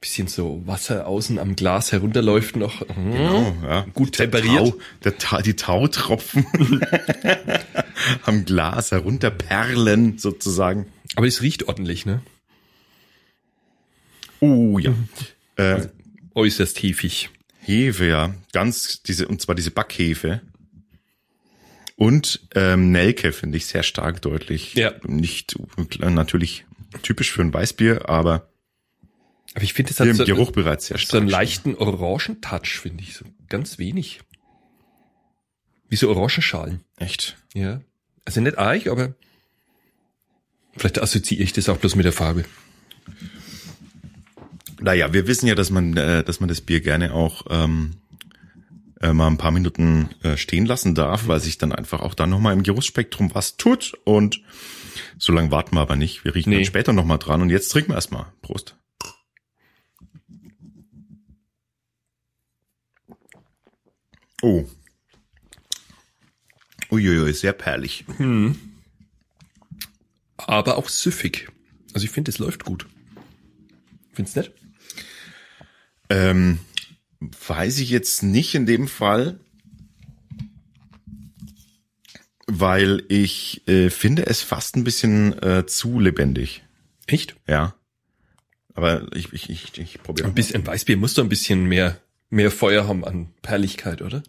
bisschen 0.00 0.28
so 0.28 0.62
Wasser 0.64 1.06
außen 1.06 1.38
am 1.38 1.56
Glas 1.56 1.90
herunterläuft 1.92 2.56
noch. 2.56 2.86
Mhm. 2.96 3.12
Genau, 3.12 3.56
ja. 3.64 3.86
Gut 3.94 4.18
Der 4.18 4.30
temperiert. 4.30 4.74
Tau, 5.18 5.32
der 5.32 5.42
die 5.42 5.56
Tautropfen 5.56 6.46
am 8.22 8.44
Glas 8.44 8.92
herunterperlen 8.92 10.18
sozusagen. 10.18 10.86
Aber 11.16 11.26
es 11.26 11.42
riecht 11.42 11.66
ordentlich, 11.68 12.06
ne? 12.06 12.22
Oh 14.40 14.78
ja. 14.78 14.94
Äh, 15.58 15.88
Äußerst 16.34 16.82
hefig. 16.82 17.30
Hefe, 17.60 18.06
ja. 18.06 18.34
Ganz 18.52 19.02
diese, 19.02 19.28
und 19.28 19.42
zwar 19.42 19.54
diese 19.54 19.70
Backhefe. 19.70 20.40
Und 21.96 22.46
ähm, 22.54 22.92
Nelke 22.92 23.32
finde 23.32 23.58
ich 23.58 23.66
sehr 23.66 23.82
stark 23.82 24.22
deutlich. 24.22 24.74
Ja. 24.74 24.92
Nicht 25.04 25.56
natürlich 26.00 26.64
typisch 27.02 27.32
für 27.32 27.42
ein 27.42 27.52
Weißbier, 27.52 28.08
aber 28.08 28.48
Aber 29.54 29.64
ich 29.64 29.72
finde, 29.74 29.90
es 29.90 29.98
hat 29.98 30.14
so, 30.14 30.24
Geruch 30.24 30.52
bereits 30.52 30.86
sehr 30.86 30.96
so 30.98 31.02
stark. 31.02 31.20
einen 31.22 31.28
leichten 31.28 31.74
Orangentouch, 31.74 32.78
finde 32.78 33.02
ich. 33.02 33.14
So 33.14 33.24
ganz 33.48 33.78
wenig. 33.78 34.20
Wie 35.88 35.96
so 35.96 36.08
Orangenschalen. 36.08 36.84
Echt? 36.98 37.36
Ja. 37.52 37.80
Also 38.24 38.40
nicht 38.40 38.58
arg, 38.58 38.86
aber 38.86 39.14
vielleicht 40.76 41.00
assoziiere 41.00 41.42
ich 41.42 41.52
das 41.52 41.68
auch 41.68 41.78
bloß 41.78 41.96
mit 41.96 42.04
der 42.04 42.12
Farbe. 42.12 42.44
Naja, 44.80 45.12
wir 45.12 45.26
wissen 45.26 45.46
ja, 45.46 45.54
dass 45.54 45.70
man, 45.70 45.96
äh, 45.96 46.22
dass 46.24 46.40
man 46.40 46.48
das 46.48 46.60
Bier 46.60 46.80
gerne 46.80 47.12
auch 47.12 47.44
ähm, 47.50 47.96
äh, 49.00 49.12
mal 49.12 49.26
ein 49.26 49.38
paar 49.38 49.50
Minuten 49.50 50.08
äh, 50.22 50.36
stehen 50.36 50.66
lassen 50.66 50.94
darf, 50.94 51.26
weil 51.26 51.40
sich 51.40 51.58
dann 51.58 51.72
einfach 51.72 52.00
auch 52.00 52.14
dann 52.14 52.30
nochmal 52.30 52.52
im 52.52 52.62
Geruchsspektrum 52.62 53.34
was 53.34 53.56
tut. 53.56 53.94
Und 54.04 54.40
so 55.18 55.32
lange 55.32 55.50
warten 55.50 55.74
wir 55.74 55.80
aber 55.80 55.96
nicht. 55.96 56.24
Wir 56.24 56.34
riechen 56.34 56.50
Nee. 56.50 56.56
dann 56.56 56.64
später 56.64 56.92
nochmal 56.92 57.18
dran. 57.18 57.42
Und 57.42 57.50
jetzt 57.50 57.70
trinken 57.70 57.90
wir 57.90 57.96
erstmal. 57.96 58.26
Prost. 58.42 58.76
Oh. 64.42 64.64
Uiuiui, 66.90 67.32
sehr 67.32 67.52
perlig. 67.52 68.04
Aber 70.36 70.76
auch 70.78 70.88
süffig. 70.88 71.48
Also 71.94 72.04
ich 72.04 72.10
finde, 72.10 72.30
es 72.30 72.38
läuft 72.38 72.64
gut. 72.64 72.86
Findest 74.12 74.36
du 74.36 74.40
nicht? 74.40 74.52
Ähm, 76.10 76.58
weiß 77.20 77.78
ich 77.78 77.90
jetzt 77.90 78.22
nicht 78.22 78.54
in 78.54 78.66
dem 78.66 78.88
Fall, 78.88 79.40
weil 82.46 83.04
ich 83.08 83.66
äh, 83.68 83.90
finde 83.90 84.26
es 84.26 84.42
fast 84.42 84.76
ein 84.76 84.84
bisschen 84.84 85.40
äh, 85.42 85.66
zu 85.66 86.00
lebendig. 86.00 86.62
Echt? 87.06 87.36
Ja. 87.46 87.74
Aber 88.74 89.06
ich, 89.14 89.32
ich, 89.32 89.50
ich, 89.50 89.76
ich 89.78 90.02
probiere 90.02 90.28
Ein 90.28 90.34
bisschen, 90.34 90.62
ein 90.62 90.66
Weißbier 90.66 90.96
muss 90.96 91.14
doch 91.14 91.24
ein 91.24 91.28
bisschen 91.28 91.66
mehr, 91.66 92.00
mehr 92.30 92.50
Feuer 92.50 92.86
haben 92.86 93.04
an 93.04 93.28
Perligkeit, 93.42 94.02
oder? 94.02 94.22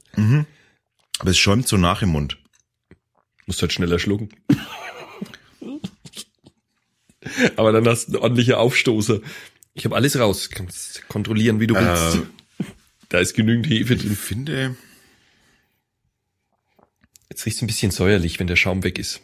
Aber 1.19 1.29
es 1.29 1.37
schäumt 1.37 1.67
so 1.67 1.77
nach 1.77 2.01
im 2.01 2.09
Mund. 2.09 2.37
Musst 3.45 3.61
halt 3.61 3.73
schneller 3.73 3.99
schlucken. 3.99 4.29
Aber 7.57 7.71
dann 7.71 7.87
hast 7.87 8.07
du 8.13 8.21
ordentliche 8.21 8.57
Aufstoße. 8.57 9.21
Ich 9.79 9.85
habe 9.85 9.95
alles 9.95 10.19
raus. 10.19 10.49
Kannst 10.49 11.07
kontrollieren, 11.07 11.61
wie 11.61 11.67
du 11.67 11.73
willst. 11.75 12.17
Äh, 12.17 12.65
Da 13.07 13.19
ist 13.19 13.33
genügend 13.33 13.65
Hefe 13.69 13.93
ich 13.93 14.01
drin. 14.01 14.15
finde, 14.15 14.75
Jetzt 17.29 17.45
riecht's 17.45 17.61
ein 17.61 17.67
bisschen 17.67 17.89
säuerlich, 17.91 18.39
wenn 18.39 18.47
der 18.47 18.57
Schaum 18.57 18.83
weg 18.83 18.99
ist. 18.99 19.21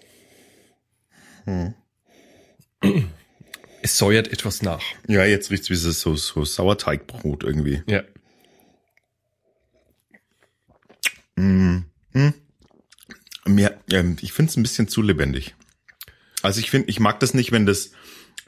Es 3.82 3.98
säuert 3.98 4.30
etwas 4.30 4.62
nach. 4.62 4.82
ja, 5.10 5.26
jetzt 5.26 5.52
riecht's 5.52 5.70
wie 5.70 5.76
so, 5.76 6.16
so 6.16 6.46
Sauerteigbrot 6.46 7.44
irgendwie. 7.44 7.84
Ja. 7.88 8.04
Mir, 13.46 13.78
ähm, 13.92 14.16
ich 14.22 14.32
finde 14.32 14.50
es 14.52 14.58
ein 14.58 14.64
bisschen 14.64 14.88
zu 14.88 15.02
lebendig. 15.02 15.54
Also 16.42 16.62
ich 16.62 16.72
finde, 16.72 16.90
ich 16.90 17.00
mag 17.02 17.20
das 17.20 17.34
nicht, 17.34 17.52
wenn 17.52 17.66
das, 17.66 17.92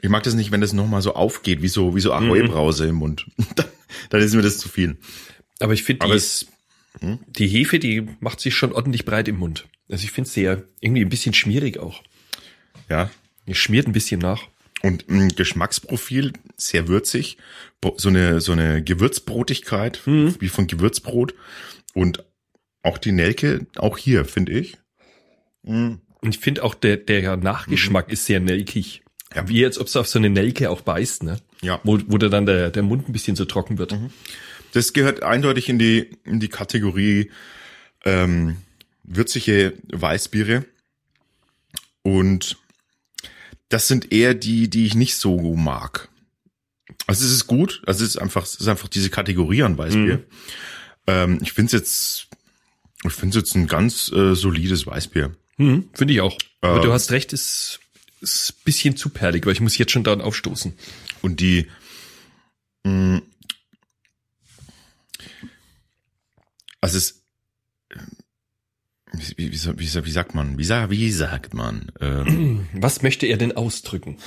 ich 0.00 0.08
mag 0.08 0.22
das 0.22 0.34
nicht, 0.34 0.50
wenn 0.52 0.60
das 0.60 0.72
nochmal 0.72 1.02
so 1.02 1.14
aufgeht, 1.14 1.62
wie 1.62 1.68
so, 1.68 1.96
wie 1.96 2.00
so 2.00 2.12
Ahoi-Brause 2.12 2.86
im 2.86 2.96
Mund. 2.96 3.26
dann, 3.56 3.66
dann 4.10 4.20
ist 4.20 4.34
mir 4.34 4.42
das 4.42 4.58
zu 4.58 4.68
viel. 4.68 4.96
Aber 5.60 5.72
ich 5.72 5.82
finde, 5.82 6.06
die, 6.06 6.12
es, 6.12 6.46
die 7.00 7.48
Hefe, 7.48 7.78
die 7.78 8.06
macht 8.20 8.40
sich 8.40 8.54
schon 8.54 8.72
ordentlich 8.72 9.04
breit 9.04 9.28
im 9.28 9.38
Mund. 9.38 9.66
Also 9.88 10.04
ich 10.04 10.12
finde 10.12 10.30
sehr, 10.30 10.62
irgendwie 10.80 11.02
ein 11.02 11.08
bisschen 11.08 11.34
schmierig 11.34 11.78
auch. 11.78 12.02
ja, 12.88 13.10
Es 13.46 13.56
schmiert 13.58 13.86
ein 13.86 13.92
bisschen 13.92 14.20
nach. 14.20 14.42
Und 14.82 15.08
ein 15.08 15.30
Geschmacksprofil 15.30 16.34
sehr 16.56 16.86
würzig, 16.86 17.36
so 17.96 18.08
eine 18.08 18.40
so 18.40 18.52
eine 18.52 18.82
Gewürzbrotigkeit 18.82 20.00
wie 20.06 20.48
von 20.48 20.68
Gewürzbrot 20.68 21.34
und 21.94 22.24
auch 22.84 22.98
die 22.98 23.10
Nelke, 23.10 23.66
auch 23.76 23.98
hier 23.98 24.24
finde 24.24 24.52
ich. 24.52 24.78
Und 26.20 26.34
ich 26.34 26.38
finde 26.38 26.62
auch 26.62 26.74
der, 26.74 26.96
der 26.96 27.36
Nachgeschmack 27.36 28.12
ist 28.12 28.26
sehr 28.26 28.38
nelkig. 28.38 29.02
Ja. 29.34 29.48
Wie 29.48 29.60
jetzt, 29.60 29.78
ob 29.78 29.86
es 29.88 29.96
auf 29.96 30.08
so 30.08 30.18
eine 30.18 30.30
Nelke 30.30 30.70
auch 30.70 30.80
beißt, 30.80 31.22
ne? 31.22 31.38
Ja. 31.60 31.80
Wo, 31.84 31.98
wo 32.06 32.18
da 32.18 32.28
dann 32.28 32.46
der, 32.46 32.70
der 32.70 32.82
Mund 32.82 33.08
ein 33.08 33.12
bisschen 33.12 33.36
so 33.36 33.44
trocken 33.44 33.78
wird. 33.78 33.94
Das 34.72 34.92
gehört 34.92 35.22
eindeutig 35.22 35.68
in 35.68 35.78
die 35.78 36.10
in 36.24 36.40
die 36.40 36.48
Kategorie 36.48 37.30
ähm, 38.04 38.58
würzige 39.02 39.74
Weißbiere 39.90 40.64
und 42.02 42.56
das 43.68 43.88
sind 43.88 44.12
eher 44.12 44.34
die, 44.34 44.68
die 44.70 44.86
ich 44.86 44.94
nicht 44.94 45.16
so 45.16 45.54
mag. 45.54 46.08
Also 47.06 47.24
es 47.24 47.32
ist 47.32 47.46
gut, 47.46 47.82
also 47.86 48.04
es 48.04 48.10
ist 48.10 48.16
einfach, 48.16 48.44
es 48.44 48.54
ist 48.54 48.68
einfach 48.68 48.88
diese 48.88 49.10
Kategorie 49.10 49.62
an 49.62 49.76
Weißbier. 49.76 50.22
Ähm, 51.06 51.38
ich 51.42 51.52
finde 51.52 51.66
es 51.66 51.72
jetzt, 51.72 52.28
ich 53.04 53.12
finde 53.12 53.38
es 53.38 53.42
jetzt 53.44 53.54
ein 53.56 53.66
ganz 53.66 54.10
äh, 54.12 54.34
solides 54.34 54.86
Weißbier. 54.86 55.32
Mhm, 55.58 55.90
finde 55.92 56.14
ich 56.14 56.20
auch. 56.20 56.36
Aber 56.60 56.78
Äh, 56.78 56.82
du 56.82 56.92
hast 56.92 57.10
recht, 57.10 57.32
es 57.32 57.80
ist 58.20 58.50
ein 58.58 58.62
bisschen 58.64 58.96
zu 58.96 59.10
perlig, 59.10 59.44
weil 59.46 59.52
ich 59.52 59.60
muss 59.60 59.78
jetzt 59.78 59.92
schon 59.92 60.04
daran 60.04 60.20
aufstoßen. 60.20 60.76
Und 61.22 61.40
die, 61.40 61.68
mh, 62.84 63.22
also 66.80 66.98
es, 66.98 67.22
wie, 69.12 69.36
wie, 69.36 69.52
wie, 69.52 69.78
wie, 69.78 70.04
wie 70.06 70.10
sagt 70.10 70.34
man, 70.34 70.58
wie, 70.58 70.64
sa- 70.64 70.90
wie 70.90 71.10
sagt 71.10 71.54
man, 71.54 71.90
ähm, 72.00 72.68
Was 72.74 73.02
möchte 73.02 73.26
er 73.26 73.36
denn 73.36 73.52
ausdrücken? 73.56 74.18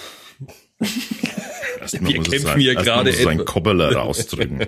erstmal 1.80 2.12
Wir 2.12 2.18
muss 2.20 2.30
kämpfen 2.30 2.48
sein- 2.48 2.60
hier 2.60 2.76
gerade 2.76 3.12
muss 3.12 3.20
es 3.20 3.26
ein 3.28 3.40
etwa- 3.40 3.46
Kobbeler 3.52 3.94
rausdrücken. 3.96 4.66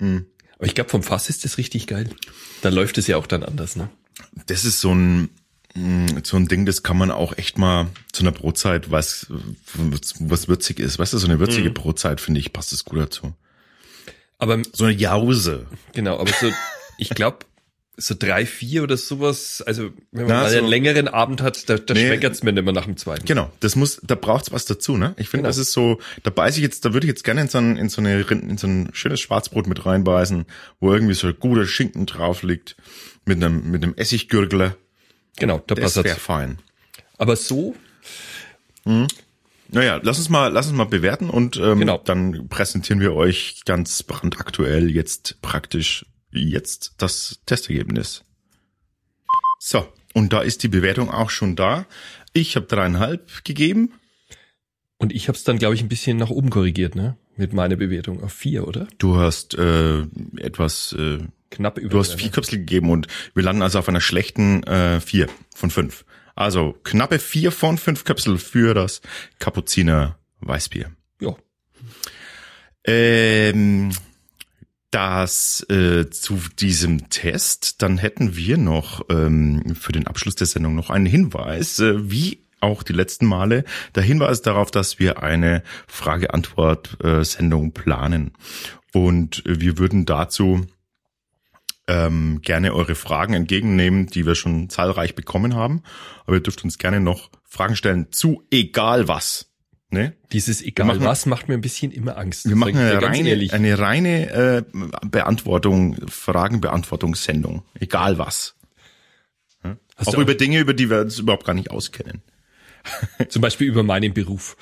Aber 0.00 0.66
ich 0.66 0.74
glaube, 0.74 0.90
vom 0.90 1.02
Fass 1.02 1.28
ist 1.28 1.44
das 1.44 1.58
richtig 1.58 1.86
geil. 1.86 2.08
Da 2.62 2.68
läuft 2.70 2.98
es 2.98 3.06
ja 3.06 3.16
auch 3.16 3.26
dann 3.26 3.42
anders, 3.42 3.76
ne? 3.76 3.88
Das 4.46 4.64
ist 4.64 4.80
so 4.80 4.92
ein, 4.94 5.28
mh, 5.74 6.20
so 6.24 6.36
ein 6.36 6.48
Ding, 6.48 6.66
das 6.66 6.82
kann 6.82 6.96
man 6.98 7.10
auch 7.10 7.36
echt 7.38 7.58
mal 7.58 7.88
zu 8.12 8.22
einer 8.22 8.32
Brotzeit, 8.32 8.90
was, 8.90 9.26
was 10.18 10.48
würzig 10.48 10.80
ist. 10.80 10.98
Weißt 10.98 11.12
du, 11.12 11.18
so 11.18 11.26
eine 11.26 11.36
Mhm. 11.36 11.40
würzige 11.40 11.70
Brotzeit, 11.70 12.20
finde 12.20 12.40
ich, 12.40 12.52
passt 12.52 12.72
das 12.72 12.84
gut 12.84 12.98
dazu. 12.98 13.32
Aber 14.38 14.60
So 14.72 14.84
eine 14.84 14.94
Jause. 14.94 15.66
genau, 15.92 16.18
aber 16.18 16.32
so, 16.32 16.50
ich 16.98 17.10
glaube, 17.10 17.38
so 18.00 18.14
drei, 18.18 18.46
vier 18.46 18.84
oder 18.84 18.96
sowas, 18.96 19.60
also 19.66 19.90
wenn 20.12 20.26
man 20.26 20.36
Na, 20.36 20.42
mal 20.42 20.50
so- 20.50 20.58
einen 20.58 20.68
längeren 20.68 21.08
Abend 21.08 21.42
hat, 21.42 21.68
da, 21.68 21.76
da 21.78 21.94
Nee. 21.94 22.06
schmeckert's 22.06 22.42
mir 22.44 22.52
nicht 22.52 22.62
mehr 22.64 22.72
nach 22.72 22.84
dem 22.84 22.96
zweiten. 22.96 23.24
Genau, 23.26 23.50
das 23.60 23.74
muss, 23.74 24.00
da 24.04 24.14
braucht's 24.14 24.52
was 24.52 24.64
dazu, 24.66 24.96
ne? 24.96 25.14
Ich 25.18 25.28
finde, 25.28 25.42
Genau. 25.42 25.48
das 25.48 25.58
ist 25.58 25.72
so, 25.72 25.98
da 26.22 26.30
beiß 26.30 26.56
ich 26.56 26.62
jetzt, 26.62 26.84
da 26.84 26.92
würde 26.94 27.06
ich 27.06 27.10
jetzt 27.10 27.24
gerne 27.24 27.40
in 27.42 27.48
so 27.48 27.58
ein, 27.58 27.76
in 27.76 27.88
so 27.88 28.00
eine, 28.00 28.20
in 28.22 28.56
so 28.56 28.66
ein 28.68 28.90
schönes 28.92 29.20
Schwarzbrot 29.20 29.66
mit 29.66 29.84
reinbeißen, 29.84 30.46
wo 30.80 30.92
irgendwie 30.92 31.14
so 31.14 31.26
ein 31.26 31.36
guter 31.38 31.66
Schinken 31.66 32.06
drauf 32.06 32.42
liegt, 32.44 32.76
mit 33.26 33.36
einem, 33.42 33.70
mit 33.70 33.82
einem 33.82 33.94
Essiggürgler. 33.96 34.76
Genau, 35.36 35.62
da 35.66 35.74
Das 35.74 35.94
passt 35.94 36.04
wäre 36.04 36.18
fein. 36.18 36.58
Aber 37.18 37.34
so, 37.36 37.74
Naja, 39.70 40.00
lass 40.02 40.18
uns 40.18 40.28
mal, 40.30 40.48
lass 40.48 40.66
uns 40.68 40.76
mal 40.76 40.84
bewerten 40.84 41.28
und 41.28 41.56
ähm, 41.58 41.80
Genau. 41.80 41.98
dann 41.98 42.48
präsentieren 42.48 43.00
wir 43.00 43.12
euch 43.14 43.62
ganz 43.66 44.02
brandaktuell 44.02 44.90
jetzt 44.90 45.42
praktisch 45.42 46.06
jetzt 46.38 46.94
das 46.98 47.40
Testergebnis. 47.46 48.24
So, 49.58 49.86
und 50.14 50.32
da 50.32 50.40
ist 50.40 50.62
die 50.62 50.68
Bewertung 50.68 51.10
auch 51.10 51.30
schon 51.30 51.56
da. 51.56 51.86
Ich 52.32 52.56
habe 52.56 52.66
dreieinhalb 52.66 53.44
gegeben. 53.44 53.92
und 54.98 55.12
ich 55.12 55.28
habe 55.28 55.36
es 55.36 55.44
dann, 55.44 55.58
glaube 55.58 55.74
ich, 55.74 55.82
ein 55.82 55.88
bisschen 55.88 56.16
nach 56.16 56.30
oben 56.30 56.50
korrigiert, 56.50 56.94
ne? 56.96 57.16
Mit 57.36 57.52
meiner 57.52 57.76
Bewertung 57.76 58.22
auf 58.22 58.32
vier, 58.32 58.66
oder? 58.66 58.88
Du 58.98 59.16
hast 59.16 59.54
äh, 59.54 60.02
etwas, 60.38 60.92
äh, 60.98 61.18
Knapp 61.50 61.78
über. 61.78 61.90
du 61.90 61.98
hast 62.00 62.14
vier 62.14 62.30
Köpsel 62.30 62.58
gegeben 62.58 62.90
und 62.90 63.06
wir 63.34 63.44
landen 63.44 63.62
also 63.62 63.78
auf 63.78 63.88
einer 63.88 64.00
schlechten 64.00 64.64
äh, 64.64 65.00
vier 65.00 65.28
von 65.54 65.70
fünf. 65.70 66.04
Also 66.34 66.76
knappe 66.84 67.18
vier 67.18 67.52
von 67.52 67.78
fünf 67.78 68.04
Köpsel 68.04 68.38
für 68.38 68.74
das 68.74 69.00
Kapuziner 69.38 70.18
Weißbier. 70.40 70.90
Ja. 71.20 71.36
Ähm, 72.84 73.90
das 74.90 75.64
äh, 75.68 76.08
zu 76.10 76.40
diesem 76.58 77.10
Test, 77.10 77.82
dann 77.82 77.98
hätten 77.98 78.36
wir 78.36 78.56
noch 78.56 79.02
ähm, 79.10 79.74
für 79.74 79.92
den 79.92 80.06
Abschluss 80.06 80.34
der 80.34 80.46
Sendung 80.46 80.74
noch 80.74 80.90
einen 80.90 81.06
Hinweis, 81.06 81.78
äh, 81.78 82.10
wie 82.10 82.46
auch 82.60 82.82
die 82.82 82.92
letzten 82.92 83.26
Male, 83.26 83.64
der 83.94 84.02
Hinweis 84.02 84.42
darauf, 84.42 84.70
dass 84.70 84.98
wir 84.98 85.22
eine 85.22 85.62
Frage-Antwort-Sendung 85.86 87.72
planen. 87.72 88.32
Und 88.92 89.44
äh, 89.46 89.60
wir 89.60 89.78
würden 89.78 90.06
dazu 90.06 90.66
ähm, 91.86 92.40
gerne 92.42 92.74
eure 92.74 92.94
Fragen 92.94 93.34
entgegennehmen, 93.34 94.06
die 94.06 94.26
wir 94.26 94.34
schon 94.34 94.68
zahlreich 94.68 95.14
bekommen 95.14 95.54
haben. 95.54 95.82
Aber 96.26 96.36
ihr 96.36 96.42
dürft 96.42 96.64
uns 96.64 96.78
gerne 96.78 97.00
noch 97.00 97.30
Fragen 97.44 97.76
stellen 97.76 98.08
zu 98.10 98.42
egal 98.50 99.08
was. 99.08 99.47
Ne? 99.90 100.12
Dieses 100.32 100.62
egal 100.62 100.86
machen- 100.86 101.04
was 101.04 101.24
macht 101.24 101.48
mir 101.48 101.54
ein 101.54 101.62
bisschen 101.62 101.92
immer 101.92 102.18
Angst. 102.18 102.46
Wir 102.46 102.56
machen 102.56 102.76
eine 102.76 103.00
reine, 103.00 103.52
eine 103.52 103.78
reine 103.78 104.30
äh, 104.30 104.62
Beantwortung, 105.06 105.96
Fragenbeantwortungssendung. 106.08 107.62
Egal 107.80 108.18
was. 108.18 108.54
Hast 109.96 110.08
Auch 110.08 110.18
über 110.18 110.34
Dinge, 110.34 110.60
über 110.60 110.74
die 110.74 110.90
wir 110.90 111.00
uns 111.00 111.18
überhaupt 111.18 111.44
gar 111.44 111.54
nicht 111.54 111.70
auskennen. 111.70 112.22
zum 113.28 113.42
Beispiel 113.42 113.66
über 113.66 113.82
meinen 113.82 114.14
Beruf. 114.14 114.56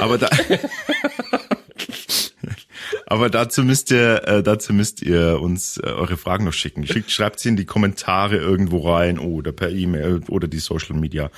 Aber 0.00 0.16
da, 0.16 0.30
Aber 3.06 3.28
dazu 3.28 3.64
müsst 3.64 3.90
ihr, 3.90 4.22
äh, 4.26 4.42
dazu 4.42 4.72
müsst 4.72 5.02
ihr 5.02 5.40
uns 5.40 5.78
äh, 5.78 5.86
eure 5.86 6.16
Fragen 6.16 6.44
noch 6.44 6.52
schicken. 6.52 6.86
Schickt, 6.86 7.10
schreibt 7.10 7.40
sie 7.40 7.48
in 7.48 7.56
die 7.56 7.64
Kommentare 7.64 8.36
irgendwo 8.36 8.88
rein 8.88 9.18
oder 9.18 9.50
per 9.52 9.70
E-Mail 9.70 10.20
oder 10.28 10.46
die 10.46 10.60
Social 10.60 10.96
Media 10.96 11.30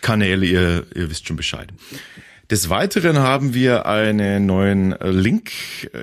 Kanäle. 0.00 0.44
Ihr, 0.44 0.86
ihr 0.94 1.08
wisst 1.08 1.28
schon 1.28 1.36
Bescheid. 1.36 1.68
Des 2.50 2.68
Weiteren 2.68 3.20
haben 3.20 3.54
wir 3.54 3.86
einen 3.86 4.44
neuen 4.44 4.90
Link 5.02 5.52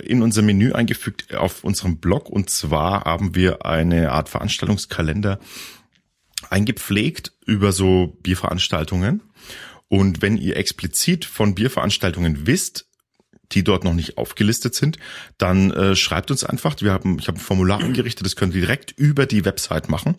in 0.03 0.21
unser 0.21 0.41
Menü 0.41 0.71
eingefügt 0.71 1.35
auf 1.35 1.65
unserem 1.65 1.97
Blog 1.97 2.29
und 2.29 2.49
zwar 2.49 3.03
haben 3.03 3.35
wir 3.35 3.65
eine 3.65 4.13
Art 4.13 4.29
Veranstaltungskalender 4.29 5.39
eingepflegt 6.49 7.33
über 7.45 7.73
so 7.73 8.17
Bierveranstaltungen. 8.23 9.23
Und 9.89 10.21
wenn 10.21 10.37
ihr 10.37 10.55
explizit 10.55 11.25
von 11.25 11.53
Bierveranstaltungen 11.53 12.47
wisst, 12.47 12.85
die 13.51 13.65
dort 13.65 13.83
noch 13.83 13.93
nicht 13.93 14.17
aufgelistet 14.17 14.73
sind, 14.73 14.97
dann 15.37 15.71
äh, 15.71 15.97
schreibt 15.97 16.31
uns 16.31 16.45
einfach. 16.45 16.79
Wir 16.79 16.93
haben, 16.93 17.19
ich 17.19 17.27
habe 17.27 17.39
ein 17.39 17.41
Formular 17.41 17.81
eingerichtet, 17.81 18.25
das 18.25 18.37
könnt 18.37 18.55
ihr 18.55 18.61
direkt 18.61 18.91
über 18.91 19.25
die 19.25 19.43
Website 19.43 19.89
machen. 19.89 20.15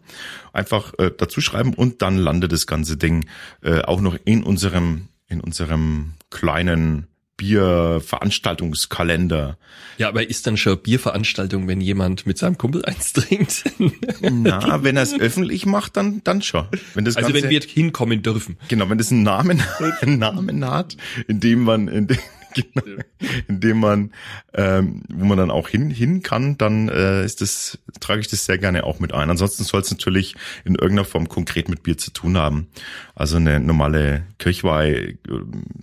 Einfach 0.53 0.93
äh, 0.99 1.11
dazu 1.17 1.41
schreiben 1.41 1.73
und 1.73 2.03
dann 2.03 2.19
landet 2.19 2.53
das 2.53 2.67
ganze 2.67 2.99
Ding 2.99 3.27
äh, 3.63 3.81
auch 3.81 4.03
noch 4.03 4.19
in 4.27 4.43
unserem 4.43 5.09
in 5.29 5.41
unserem 5.41 6.15
kleinen 6.31 7.09
Bierveranstaltungskalender. 7.39 9.57
Ja, 9.97 10.09
aber 10.09 10.29
ist 10.29 10.45
dann 10.47 10.57
schon 10.57 10.77
Bierveranstaltung, 10.79 11.69
wenn 11.69 11.81
jemand 11.81 12.27
mit 12.27 12.37
seinem 12.37 12.59
Kumpel 12.59 12.85
eins 12.85 13.13
trinkt? 13.13 13.65
Na, 14.21 14.83
wenn 14.83 14.97
er 14.97 15.05
es 15.05 15.17
öffentlich 15.19 15.65
macht, 15.65 15.97
dann, 15.97 16.21
dann 16.25 16.43
schon. 16.43 16.67
Wenn 16.95 17.05
das 17.05 17.17
also 17.17 17.29
Ganze, 17.29 17.45
wenn 17.45 17.51
wir 17.51 17.61
hinkommen 17.61 18.23
dürfen. 18.23 18.57
Genau, 18.69 18.91
wenn 18.91 18.99
das 18.99 19.13
einen 19.13 19.23
Namen, 19.23 19.63
einen 20.01 20.19
Namen 20.19 20.69
hat, 20.69 20.97
in 21.29 21.39
dem 21.39 21.63
man, 21.63 21.87
in 21.87 22.09
dem, 22.09 22.19
genau, 22.55 23.03
in 23.49 23.61
dem 23.61 23.81
man, 23.81 24.13
ähm, 24.55 25.03
wo 25.09 25.25
man 25.25 25.39
dann 25.39 25.51
auch 25.51 25.69
hin, 25.69 25.91
hin 25.91 26.23
kann, 26.23 26.59
dann 26.59 26.89
äh, 26.89 27.25
ist 27.25 27.41
das, 27.41 27.79
trage 28.01 28.21
ich 28.21 28.29
das 28.29 28.45
sehr 28.45 28.59
gerne 28.59 28.85
auch 28.85 29.01
mit 29.01 29.13
ein. 29.13 29.31
Ansonsten 29.31 29.65
soll 29.65 29.81
es 29.81 29.91
natürlich 29.91 30.35
in 30.65 30.75
irgendeiner 30.75 31.05
Form 31.05 31.29
konkret 31.29 31.69
mit 31.69 31.83
Bier 31.83 31.99
zu 31.99 32.11
tun 32.11 32.37
haben. 32.37 32.69
Also 33.15 33.37
eine 33.37 33.61
normale 33.61 34.25
Kirchweih, 34.39 35.19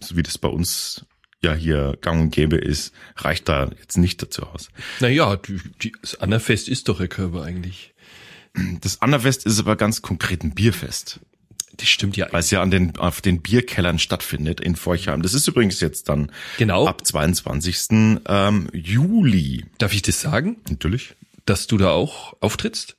so 0.02 0.18
wie 0.18 0.24
das 0.24 0.38
bei 0.38 0.50
uns 0.50 1.06
ja 1.42 1.54
hier 1.54 1.98
gang 2.02 2.22
und 2.22 2.32
gäbe 2.32 2.58
ist, 2.58 2.94
reicht 3.18 3.48
da 3.48 3.70
jetzt 3.80 3.98
nicht 3.98 4.22
dazu 4.22 4.44
aus. 4.44 4.70
Naja, 5.00 5.36
die, 5.36 5.60
die, 5.82 5.94
das 6.02 6.20
Annerfest 6.20 6.68
ist 6.68 6.90
doch 6.90 7.00
ein 7.00 7.10
Körper 7.10 7.44
eigentlich. 7.44 7.94
Das 8.82 9.02
Annerfest 9.02 9.46
ist 9.46 9.60
aber 9.60 9.76
ganz 9.76 10.02
konkret 10.02 10.44
ein 10.44 10.56
Bierfest. 10.56 11.20
Das 11.78 11.90
stimmt 11.90 12.18
ja. 12.18 12.28
Weil 12.32 12.40
es 12.40 12.52
ja 12.52 12.62
an 12.62 12.72
den, 12.72 12.98
auf 12.98 13.22
den 13.22 13.42
Bierkellern 13.42 14.00
stattfindet 14.00 14.60
in 14.60 14.76
Forchheim. 14.76 15.22
Das 15.22 15.34
ist 15.34 15.48
übrigens 15.48 15.80
jetzt 15.80 16.10
dann 16.10 16.32
genau. 16.58 16.88
ab 16.88 17.06
22. 17.06 18.22
Ähm, 18.28 18.70
Juli. 18.74 19.66
Darf 19.78 19.94
ich 19.94 20.02
das 20.02 20.22
sagen? 20.22 20.58
Natürlich. 20.70 21.16
Dass 21.46 21.68
du 21.68 21.78
da 21.78 21.92
auch 21.92 22.36
auftrittst? 22.40 22.96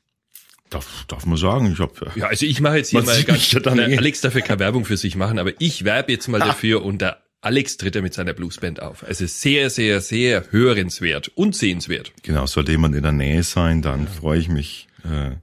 Darf, 0.70 1.04
darf 1.08 1.26
man 1.26 1.38
sagen. 1.38 1.72
Ich 1.72 1.78
hab, 1.78 2.16
ja, 2.16 2.26
also 2.26 2.44
ich 2.44 2.60
mache 2.60 2.78
jetzt 2.78 2.90
hier 2.90 3.02
mal 3.02 3.22
ganz, 3.22 3.52
ja 3.52 3.60
Alex 3.60 4.20
dafür 4.20 4.40
keine 4.40 4.58
Werbung 4.58 4.84
für 4.84 4.96
sich 4.96 5.14
machen, 5.14 5.38
aber 5.38 5.52
ich 5.60 5.84
werbe 5.84 6.12
jetzt 6.12 6.26
mal 6.28 6.42
ah. 6.42 6.46
dafür 6.46 6.84
und 6.84 7.00
der 7.00 7.22
Alex 7.40 7.76
tritt 7.76 7.94
er 7.94 8.02
mit 8.02 8.12
seiner 8.12 8.32
Bluesband 8.32 8.82
auf. 8.82 9.04
Also 9.04 9.26
sehr, 9.26 9.70
sehr, 9.70 10.00
sehr 10.00 10.50
hörenswert 10.50 11.28
und 11.28 11.54
sehenswert. 11.54 12.12
Genau, 12.22 12.46
sollte 12.46 12.72
jemand 12.72 12.96
in 12.96 13.02
der 13.04 13.12
Nähe 13.12 13.44
sein, 13.44 13.82
dann 13.82 14.08
freue 14.08 14.40
ich 14.40 14.48
mich. 14.48 14.88
Äh, 15.06 15.36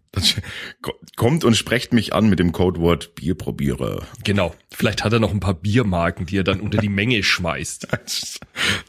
kommt 1.16 1.44
und 1.44 1.56
sprecht 1.56 1.94
mich 1.94 2.14
an 2.14 2.30
mit 2.30 2.40
dem 2.40 2.52
Codewort 2.52 3.16
Bierprobierer. 3.16 4.06
Genau. 4.24 4.54
Vielleicht 4.70 5.04
hat 5.04 5.14
er 5.14 5.20
noch 5.20 5.32
ein 5.32 5.40
paar 5.40 5.54
Biermarken, 5.54 6.26
die 6.26 6.38
er 6.38 6.44
dann 6.44 6.60
unter 6.60 6.78
die 6.78 6.90
Menge 6.90 7.24
schmeißt. 7.24 7.88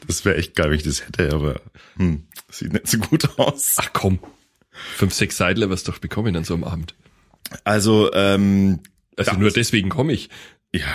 Das 0.07 0.23
wäre 0.23 0.37
echt 0.37 0.55
geil, 0.55 0.69
wenn 0.69 0.77
ich 0.77 0.83
das 0.83 1.05
hätte, 1.05 1.33
aber 1.33 1.59
hm, 1.97 2.27
sieht 2.51 2.73
nicht 2.73 2.87
so 2.87 2.99
gut 2.99 3.39
aus. 3.39 3.75
Ach 3.77 3.89
komm. 3.91 4.19
Fünf, 4.71 5.13
sechs 5.13 5.37
Seidler 5.37 5.69
wirst 5.69 5.87
du 5.87 5.91
doch 5.91 5.99
bekommen 5.99 6.35
an 6.35 6.43
so 6.43 6.53
einem 6.53 6.63
Abend. 6.63 6.95
Also, 7.63 8.13
ähm, 8.13 8.81
also 9.17 9.33
nur 9.33 9.51
deswegen 9.51 9.89
komme 9.89 10.13
ich. 10.13 10.29
Ja. 10.73 10.85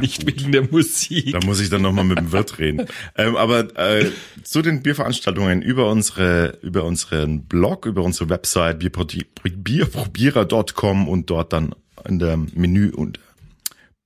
Nicht 0.00 0.26
wegen 0.26 0.52
der 0.52 0.70
Musik. 0.70 1.32
Da 1.32 1.40
muss 1.44 1.60
ich 1.60 1.68
dann 1.70 1.82
nochmal 1.82 2.04
mit 2.04 2.18
dem 2.18 2.32
Wirt 2.32 2.58
reden. 2.58 2.86
ähm, 3.16 3.36
aber 3.36 3.76
äh, 3.78 4.10
zu 4.42 4.62
den 4.62 4.82
Bierveranstaltungen 4.82 5.62
über 5.62 5.88
unsere, 5.90 6.58
über 6.62 6.84
unseren 6.84 7.44
Blog, 7.46 7.86
über 7.86 8.02
unsere 8.02 8.28
Website 8.30 8.78
bierprobierer.com 8.78 11.08
und 11.08 11.30
dort 11.30 11.52
dann 11.52 11.74
in 12.04 12.18
der 12.18 12.36
Menü 12.36 12.90
und 12.90 13.20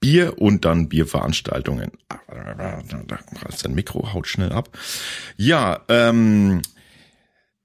Bier 0.00 0.38
und 0.38 0.64
dann 0.64 0.88
Bierveranstaltungen. 0.88 1.92
Da 2.09 3.48
ist 3.48 3.64
dein 3.64 3.74
Mikro, 3.74 4.14
haut 4.14 4.26
schnell 4.26 4.53
ab. 4.53 4.70
Ja, 5.37 5.83
ähm, 5.88 6.62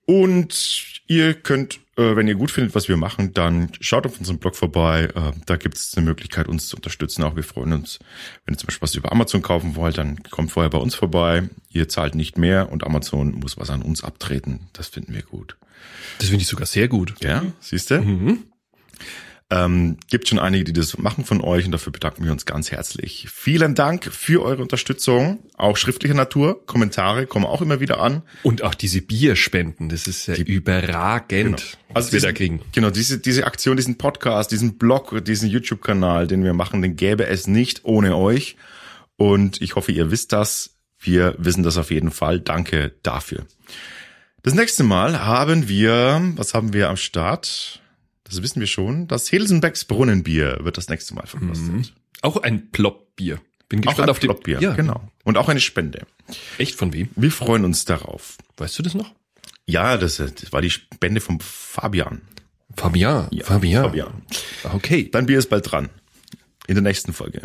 und 0.05 1.01
ihr 1.07 1.33
könnt 1.33 1.79
äh, 1.97 2.15
wenn 2.15 2.27
ihr 2.27 2.35
gut 2.35 2.51
findet, 2.51 2.75
was 2.75 2.89
wir 2.89 2.97
machen, 2.97 3.33
dann 3.33 3.69
schaut 3.79 4.05
auf 4.05 4.19
unserem 4.19 4.39
Blog 4.39 4.55
vorbei. 4.55 5.09
Äh, 5.15 5.31
da 5.45 5.55
gibt 5.55 5.77
es 5.77 5.95
eine 5.95 6.05
Möglichkeit, 6.05 6.47
uns 6.47 6.67
zu 6.67 6.75
unterstützen. 6.75 7.23
Auch 7.23 7.35
wir 7.35 7.43
freuen 7.43 7.73
uns, 7.73 7.99
wenn 8.45 8.53
ihr 8.53 8.57
zum 8.57 8.67
Beispiel 8.67 8.81
was 8.81 8.95
über 8.95 9.11
Amazon 9.11 9.41
kaufen 9.41 9.75
wollt, 9.75 9.97
dann 9.97 10.21
kommt 10.23 10.51
vorher 10.51 10.69
bei 10.69 10.77
uns 10.77 10.95
vorbei. 10.95 11.49
Ihr 11.69 11.87
zahlt 11.87 12.15
nicht 12.15 12.37
mehr 12.37 12.71
und 12.71 12.83
Amazon 12.83 13.31
muss 13.35 13.57
was 13.57 13.69
an 13.69 13.81
uns 13.81 14.03
abtreten. 14.03 14.67
Das 14.73 14.87
finden 14.87 15.13
wir 15.13 15.23
gut. 15.23 15.57
Das 16.19 16.29
finde 16.29 16.41
ich 16.41 16.47
sogar 16.47 16.65
sehr 16.65 16.87
gut. 16.87 17.15
Ja, 17.21 17.43
siehst 17.59 17.91
du? 17.91 18.01
Mhm. 18.01 18.43
Ähm, 19.51 19.97
gibt 20.09 20.27
schon 20.27 20.39
einige, 20.39 20.63
die 20.63 20.73
das 20.73 20.97
machen 20.97 21.23
von 21.23 21.39
euch 21.39 21.65
und 21.65 21.71
dafür 21.71 21.93
bedanken 21.93 22.23
wir 22.23 22.31
uns 22.31 22.47
ganz 22.47 22.71
herzlich. 22.71 23.27
Vielen 23.31 23.75
Dank 23.75 24.05
für 24.05 24.43
eure 24.43 24.63
Unterstützung, 24.63 25.43
auch 25.55 25.77
schriftlicher 25.77 26.15
Natur. 26.15 26.65
Kommentare 26.65 27.27
kommen 27.27 27.45
auch 27.45 27.61
immer 27.61 27.79
wieder 27.79 27.99
an. 27.99 28.23
Und 28.41 28.63
auch 28.63 28.73
diese 28.73 29.03
Bierspenden, 29.03 29.89
das 29.89 30.07
ist 30.07 30.25
ja 30.25 30.33
Die, 30.33 30.41
überragend, 30.51 31.29
genau. 31.29 31.57
was 31.89 31.95
also 31.95 32.11
wir 32.11 32.17
diesen, 32.17 32.27
da 32.27 32.33
kriegen. 32.33 32.61
Genau, 32.71 32.89
diese, 32.89 33.19
diese 33.19 33.45
Aktion, 33.45 33.77
diesen 33.77 33.99
Podcast, 33.99 34.51
diesen 34.51 34.79
Blog, 34.79 35.23
diesen 35.23 35.47
YouTube-Kanal, 35.47 36.25
den 36.25 36.43
wir 36.43 36.53
machen, 36.53 36.81
den 36.81 36.95
gäbe 36.95 37.27
es 37.27 37.45
nicht 37.45 37.85
ohne 37.85 38.17
euch. 38.17 38.55
Und 39.15 39.61
ich 39.61 39.75
hoffe, 39.75 39.91
ihr 39.91 40.09
wisst 40.09 40.33
das. 40.33 40.71
Wir 40.97 41.35
wissen 41.37 41.61
das 41.61 41.77
auf 41.77 41.91
jeden 41.91 42.09
Fall. 42.09 42.39
Danke 42.39 42.95
dafür. 43.03 43.45
Das 44.41 44.55
nächste 44.55 44.83
Mal 44.83 45.23
haben 45.23 45.67
wir, 45.69 46.33
was 46.35 46.55
haben 46.55 46.73
wir 46.73 46.89
am 46.89 46.97
Start? 46.97 47.81
Das 48.25 48.41
wissen 48.41 48.59
wir 48.59 48.67
schon, 48.67 49.07
das 49.07 49.29
Hilsenbecks 49.29 49.85
Brunnenbier 49.85 50.59
wird 50.61 50.77
das 50.77 50.89
nächste 50.89 51.13
Mal 51.13 51.27
verkostet. 51.27 51.71
Mhm. 51.71 51.85
Auch 52.21 52.37
ein 52.37 52.71
Ploppbier. 52.71 53.39
Bin 53.69 53.81
gespannt 53.81 53.99
auch 53.99 54.03
ein 54.03 54.09
auf 54.09 54.19
die 54.19 54.27
Ploppbier, 54.27 54.59
ja. 54.61 54.73
genau. 54.73 55.09
Und 55.23 55.37
auch 55.37 55.49
eine 55.49 55.59
Spende. 55.59 56.05
Echt 56.57 56.75
von 56.75 56.93
wem? 56.93 57.09
Wir 57.15 57.31
freuen 57.31 57.65
uns 57.65 57.85
darauf. 57.85 58.37
Weißt 58.57 58.77
du 58.77 58.83
das 58.83 58.93
noch? 58.93 59.13
Ja, 59.65 59.97
das, 59.97 60.17
das 60.17 60.51
war 60.51 60.61
die 60.61 60.69
Spende 60.69 61.21
vom 61.21 61.39
Fabian. 61.39 62.21
Fabian. 62.75 63.27
Ja, 63.31 63.45
Fabian. 63.45 63.85
Fabian. 63.85 64.21
Okay. 64.73 65.09
Dein 65.11 65.25
Bier 65.25 65.39
ist 65.39 65.49
bald 65.49 65.71
dran. 65.71 65.89
In 66.67 66.75
der 66.75 66.83
nächsten 66.83 67.13
Folge. 67.13 67.41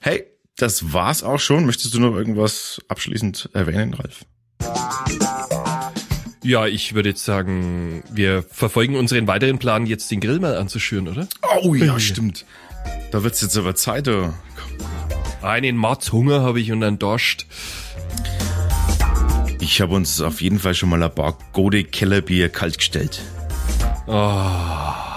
Hey, 0.00 0.26
das 0.56 0.92
war's 0.92 1.22
auch 1.22 1.40
schon. 1.40 1.66
Möchtest 1.66 1.94
du 1.94 2.00
noch 2.00 2.14
irgendwas 2.16 2.80
abschließend 2.88 3.50
erwähnen, 3.52 3.94
Ralf? 3.94 4.24
Ja, 6.42 6.66
ich 6.66 6.94
würde 6.94 7.10
jetzt 7.10 7.24
sagen, 7.24 8.02
wir 8.10 8.42
verfolgen 8.42 8.96
unseren 8.96 9.26
weiteren 9.26 9.58
Plan, 9.58 9.86
jetzt 9.86 10.10
den 10.10 10.20
Grill 10.20 10.40
mal 10.40 10.56
anzuschüren, 10.56 11.08
oder? 11.08 11.28
Oh 11.62 11.74
ja, 11.74 11.98
stimmt. 12.00 12.46
Da 13.10 13.22
wird's 13.22 13.42
jetzt 13.42 13.56
aber 13.56 13.74
Zeit, 13.74 14.08
oder? 14.08 14.32
Einen 15.42 15.82
Hunger 15.82 16.42
habe 16.42 16.60
ich 16.60 16.72
und 16.72 16.82
einen 16.82 16.98
Dorscht. 16.98 17.46
Ich 19.60 19.80
habe 19.80 19.94
uns 19.94 20.20
auf 20.20 20.40
jeden 20.40 20.58
Fall 20.58 20.74
schon 20.74 20.88
mal 20.88 21.02
ein 21.02 21.14
paar 21.14 21.36
gute 21.52 21.84
Kellerbier 21.84 22.48
kalt 22.48 22.78
gestellt. 22.78 23.20
Oh. 24.06 25.09